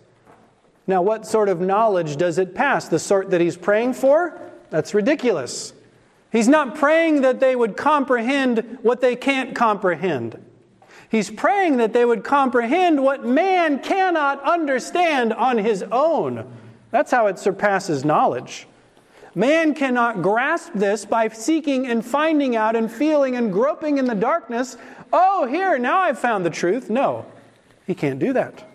Now, 0.86 1.02
what 1.02 1.26
sort 1.26 1.48
of 1.48 1.62
knowledge 1.62 2.18
does 2.18 2.38
it 2.38 2.54
pass? 2.54 2.90
The 2.90 3.00
sort 3.00 3.30
that 3.30 3.40
he's 3.40 3.56
praying 3.56 3.94
for? 3.94 4.42
That's 4.72 4.94
ridiculous. 4.94 5.72
He's 6.32 6.48
not 6.48 6.76
praying 6.76 7.22
that 7.22 7.40
they 7.40 7.56
would 7.56 7.78
comprehend 7.78 8.80
what 8.82 9.00
they 9.00 9.16
can't 9.16 9.56
comprehend. 9.56 10.44
He's 11.10 11.32
praying 11.32 11.78
that 11.78 11.92
they 11.92 12.06
would 12.06 12.24
comprehend 12.24 13.04
what 13.04 13.26
man 13.26 13.80
cannot 13.80 14.44
understand 14.44 15.34
on 15.34 15.58
his 15.58 15.84
own. 15.92 16.48
That's 16.92 17.12
how 17.12 17.28
it 17.28 17.40
surpasses 17.40 18.06
knowledge. 18.06 18.68
Man 19.36 19.74
cannot 19.74 20.22
grasp 20.22 20.72
this 20.76 21.06
by 21.06 21.28
seeking 21.30 21.88
and 21.88 22.06
finding 22.06 22.56
out 22.56 22.76
and 22.76 22.92
feeling 22.92 23.36
and 23.36 23.52
groping 23.52 23.98
in 23.98 24.06
the 24.06 24.16
darkness. 24.16 24.78
Oh, 25.12 25.48
here, 25.48 25.80
now 25.80 26.00
I've 26.00 26.20
found 26.20 26.46
the 26.46 26.50
truth. 26.52 26.90
No, 26.90 27.26
he 27.88 27.96
can't 27.96 28.20
do 28.20 28.34
that. 28.34 28.66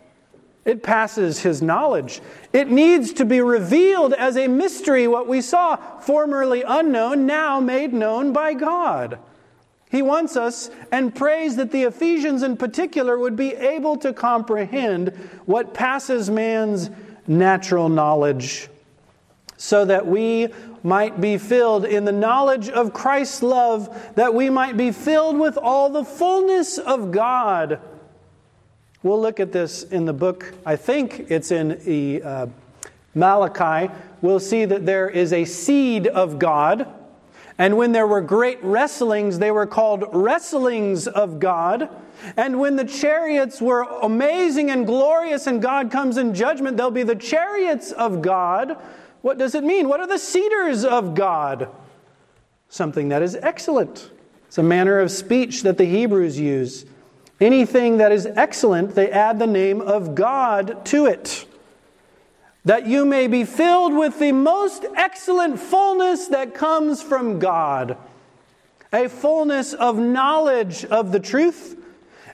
It 0.65 0.83
passes 0.83 1.41
his 1.41 1.61
knowledge. 1.61 2.21
It 2.53 2.71
needs 2.71 3.13
to 3.15 3.25
be 3.25 3.41
revealed 3.41 4.15
as 4.15 4.37
a 4.37 4.49
mystery, 4.49 5.07
what 5.07 5.29
we 5.29 5.41
saw, 5.41 5.77
formerly 6.01 6.63
unknown, 6.67 7.27
now 7.27 7.61
made 7.61 7.93
known 7.93 8.33
by 8.33 8.55
God. 8.55 9.19
He 9.95 10.03
wants 10.03 10.37
us 10.37 10.71
and 10.91 11.15
prays 11.15 11.55
that 11.55 11.71
the 11.71 11.85
Ephesians 11.85 12.43
in 12.43 12.57
particular 12.57 13.17
would 13.17 13.37
be 13.37 13.55
able 13.55 13.97
to 13.99 14.13
comprehend 14.13 15.11
what 15.47 15.73
passes 15.73 16.29
man's 16.29 16.91
natural 17.29 17.89
knowledge 17.89 18.69
so 19.57 19.85
that 19.85 20.05
we 20.05 20.49
might 20.83 21.21
be 21.21 21.39
filled 21.39 21.85
in 21.85 22.05
the 22.05 22.11
knowledge 22.11 22.69
of 22.69 22.93
Christ's 22.93 23.41
love, 23.45 24.13
that 24.17 24.35
we 24.35 24.51
might 24.51 24.77
be 24.77 24.91
filled 24.91 25.39
with 25.39 25.57
all 25.57 25.89
the 25.91 26.05
fullness 26.05 26.77
of 26.77 27.13
God. 27.13 27.79
We'll 29.05 29.21
look 29.21 29.39
at 29.39 29.53
this 29.53 29.85
in 29.85 30.07
the 30.07 30.13
book, 30.13 30.55
I 30.67 30.75
think 30.75 31.31
it's 31.31 31.53
in 31.53 31.81
the, 31.85 32.21
uh, 32.21 32.47
Malachi. 33.15 33.95
We'll 34.23 34.41
see 34.41 34.65
that 34.65 34.87
there 34.87 35.09
is 35.09 35.33
a 35.33 35.45
seed 35.45 36.09
of 36.09 36.41
God 36.41 36.93
and 37.59 37.77
when 37.77 37.93
there 37.93 38.07
were 38.07 38.21
great 38.21 38.63
wrestlings, 38.63 39.39
they 39.39 39.51
were 39.51 39.67
called 39.67 40.05
wrestlings 40.13 41.07
of 41.07 41.39
God. 41.39 41.89
And 42.37 42.59
when 42.59 42.77
the 42.77 42.85
chariots 42.85 43.61
were 43.61 43.83
amazing 43.83 44.71
and 44.71 44.87
glorious 44.87 45.47
and 45.47 45.63
God 45.63 45.91
comes 45.91 46.17
in 46.17 46.35
judgment, 46.35 46.77
they'll 46.77 46.91
be 46.91 47.03
the 47.05 47.15
chariots 47.15 47.93
of 47.93 48.23
God. 48.23 48.77
What 49.23 49.39
does 49.39 49.55
it 49.55 49.63
mean? 49.63 49.89
What 49.89 50.01
are 50.01 50.07
the 50.07 50.19
cedars 50.19 50.85
of 50.85 51.15
God? 51.15 51.69
Something 52.69 53.11
that 53.11 53.23
is 53.23 53.37
excellent. 53.37 54.11
It's 54.49 54.59
a 54.59 54.63
manner 54.63 54.99
of 54.99 55.11
speech 55.11 55.63
that 55.63 55.79
the 55.79 55.85
Hebrews 55.85 56.39
use. 56.39 56.87
Anything 57.41 57.99
that 57.99 58.11
is 58.11 58.27
excellent, 58.27 58.95
they 58.95 59.11
add 59.11 59.39
the 59.39 59.47
name 59.47 59.81
of 59.81 60.15
God 60.15 60.85
to 60.87 61.07
it 61.07 61.47
that 62.65 62.87
you 62.87 63.05
may 63.05 63.27
be 63.27 63.45
filled 63.45 63.95
with 63.95 64.19
the 64.19 64.33
most 64.33 64.85
excellent 64.97 65.59
fullness 65.59 66.29
that 66.29 66.55
comes 66.55 67.03
from 67.03 67.39
God. 67.39 67.97
A 68.93 69.09
fullness 69.09 69.75
of 69.75 69.99
knowledge 69.99 70.85
of 70.85 71.13
the 71.13 71.21
truth, 71.21 71.77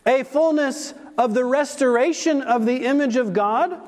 a 0.07 0.23
fullness 0.23 0.95
of 1.19 1.35
the 1.35 1.45
restoration 1.45 2.43
of 2.43 2.65
the 2.65 2.85
image 2.87 3.17
of 3.17 3.33
God, 3.33 3.81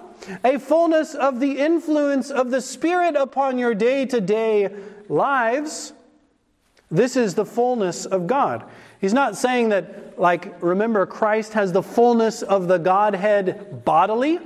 a 0.44 0.58
fullness 0.58 1.14
of 1.14 1.40
the 1.40 1.58
influence 1.58 2.30
of 2.30 2.50
the 2.50 2.60
Spirit 2.60 3.14
upon 3.16 3.58
your 3.58 3.74
day 3.74 4.06
to 4.06 4.20
day 4.20 4.70
lives. 5.08 5.92
This 6.90 7.16
is 7.16 7.34
the 7.34 7.46
fullness 7.46 8.04
of 8.04 8.26
God. 8.26 8.64
He's 9.00 9.14
not 9.14 9.36
saying 9.36 9.70
that, 9.70 10.18
like, 10.18 10.62
remember, 10.62 11.06
Christ 11.06 11.54
has 11.54 11.72
the 11.72 11.82
fullness 11.82 12.42
of 12.42 12.68
the 12.68 12.78
Godhead 12.78 13.84
bodily. 13.84 14.38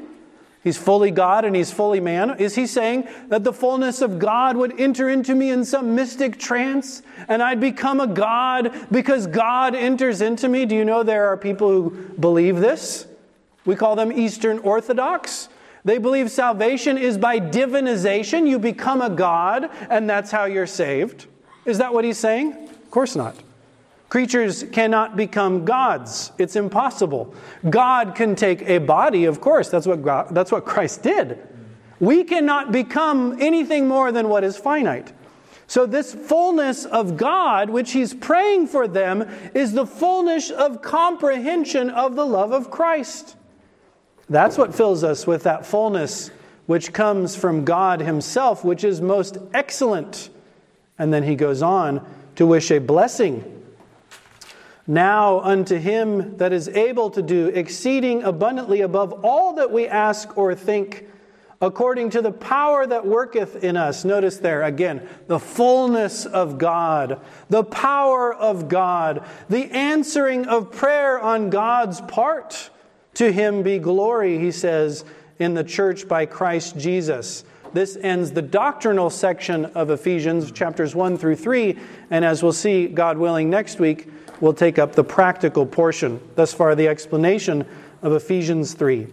He's 0.66 0.76
fully 0.76 1.12
God 1.12 1.44
and 1.44 1.54
he's 1.54 1.70
fully 1.70 2.00
man. 2.00 2.40
Is 2.40 2.56
he 2.56 2.66
saying 2.66 3.06
that 3.28 3.44
the 3.44 3.52
fullness 3.52 4.02
of 4.02 4.18
God 4.18 4.56
would 4.56 4.80
enter 4.80 5.08
into 5.08 5.32
me 5.32 5.50
in 5.50 5.64
some 5.64 5.94
mystic 5.94 6.40
trance 6.40 7.02
and 7.28 7.40
I'd 7.40 7.60
become 7.60 8.00
a 8.00 8.06
God 8.08 8.74
because 8.90 9.28
God 9.28 9.76
enters 9.76 10.22
into 10.22 10.48
me? 10.48 10.66
Do 10.66 10.74
you 10.74 10.84
know 10.84 11.04
there 11.04 11.28
are 11.28 11.36
people 11.36 11.68
who 11.70 11.90
believe 12.18 12.56
this? 12.56 13.06
We 13.64 13.76
call 13.76 13.94
them 13.94 14.10
Eastern 14.10 14.58
Orthodox. 14.58 15.48
They 15.84 15.98
believe 15.98 16.32
salvation 16.32 16.98
is 16.98 17.16
by 17.16 17.38
divinization. 17.38 18.48
You 18.48 18.58
become 18.58 19.02
a 19.02 19.10
God 19.10 19.70
and 19.88 20.10
that's 20.10 20.32
how 20.32 20.46
you're 20.46 20.66
saved. 20.66 21.26
Is 21.64 21.78
that 21.78 21.94
what 21.94 22.04
he's 22.04 22.18
saying? 22.18 22.54
Of 22.54 22.90
course 22.90 23.14
not. 23.14 23.36
Creatures 24.16 24.64
cannot 24.72 25.14
become 25.14 25.66
gods. 25.66 26.32
It's 26.38 26.56
impossible. 26.56 27.34
God 27.68 28.14
can 28.14 28.34
take 28.34 28.62
a 28.62 28.78
body, 28.78 29.26
of 29.26 29.42
course. 29.42 29.68
That's 29.68 29.86
what, 29.86 30.02
God, 30.02 30.34
that's 30.34 30.50
what 30.50 30.64
Christ 30.64 31.02
did. 31.02 31.38
We 32.00 32.24
cannot 32.24 32.72
become 32.72 33.36
anything 33.42 33.86
more 33.86 34.12
than 34.12 34.30
what 34.30 34.42
is 34.42 34.56
finite. 34.56 35.12
So, 35.66 35.84
this 35.84 36.14
fullness 36.14 36.86
of 36.86 37.18
God, 37.18 37.68
which 37.68 37.92
he's 37.92 38.14
praying 38.14 38.68
for 38.68 38.88
them, 38.88 39.28
is 39.52 39.74
the 39.74 39.84
fullness 39.84 40.48
of 40.48 40.80
comprehension 40.80 41.90
of 41.90 42.16
the 42.16 42.24
love 42.24 42.52
of 42.52 42.70
Christ. 42.70 43.36
That's 44.30 44.56
what 44.56 44.74
fills 44.74 45.04
us 45.04 45.26
with 45.26 45.42
that 45.42 45.66
fullness 45.66 46.30
which 46.64 46.94
comes 46.94 47.36
from 47.36 47.66
God 47.66 48.00
himself, 48.00 48.64
which 48.64 48.82
is 48.82 49.02
most 49.02 49.36
excellent. 49.52 50.30
And 50.98 51.12
then 51.12 51.22
he 51.22 51.36
goes 51.36 51.60
on 51.60 52.00
to 52.36 52.46
wish 52.46 52.70
a 52.70 52.78
blessing 52.78 53.52
now 54.86 55.40
unto 55.40 55.76
him 55.76 56.36
that 56.36 56.52
is 56.52 56.68
able 56.68 57.10
to 57.10 57.22
do 57.22 57.48
exceeding 57.48 58.22
abundantly 58.22 58.82
above 58.82 59.24
all 59.24 59.54
that 59.54 59.70
we 59.70 59.88
ask 59.88 60.36
or 60.38 60.54
think, 60.54 61.06
according 61.60 62.10
to 62.10 62.22
the 62.22 62.32
power 62.32 62.86
that 62.86 63.06
worketh 63.06 63.64
in 63.64 63.76
us. 63.76 64.04
Notice 64.04 64.38
there 64.38 64.62
again, 64.62 65.08
the 65.26 65.38
fullness 65.38 66.26
of 66.26 66.58
God, 66.58 67.20
the 67.48 67.64
power 67.64 68.32
of 68.32 68.68
God, 68.68 69.24
the 69.48 69.64
answering 69.72 70.46
of 70.46 70.70
prayer 70.70 71.18
on 71.18 71.50
God's 71.50 72.00
part. 72.02 72.70
To 73.14 73.32
him 73.32 73.62
be 73.62 73.78
glory, 73.78 74.38
he 74.38 74.52
says, 74.52 75.04
in 75.38 75.54
the 75.54 75.64
church 75.64 76.06
by 76.06 76.26
Christ 76.26 76.78
Jesus, 76.78 77.44
this 77.72 77.96
ends 77.96 78.32
the 78.32 78.42
doctrinal 78.42 79.10
section 79.10 79.66
of 79.66 79.90
Ephesians, 79.90 80.52
chapters 80.52 80.94
1 80.94 81.18
through 81.18 81.36
3. 81.36 81.78
And 82.10 82.24
as 82.24 82.42
we'll 82.42 82.52
see, 82.52 82.86
God 82.86 83.18
willing, 83.18 83.50
next 83.50 83.78
week, 83.80 84.08
we'll 84.40 84.54
take 84.54 84.78
up 84.78 84.94
the 84.94 85.04
practical 85.04 85.66
portion. 85.66 86.20
Thus 86.36 86.54
far, 86.54 86.74
the 86.74 86.88
explanation 86.88 87.66
of 88.02 88.12
Ephesians 88.12 88.72
3. 88.74 89.04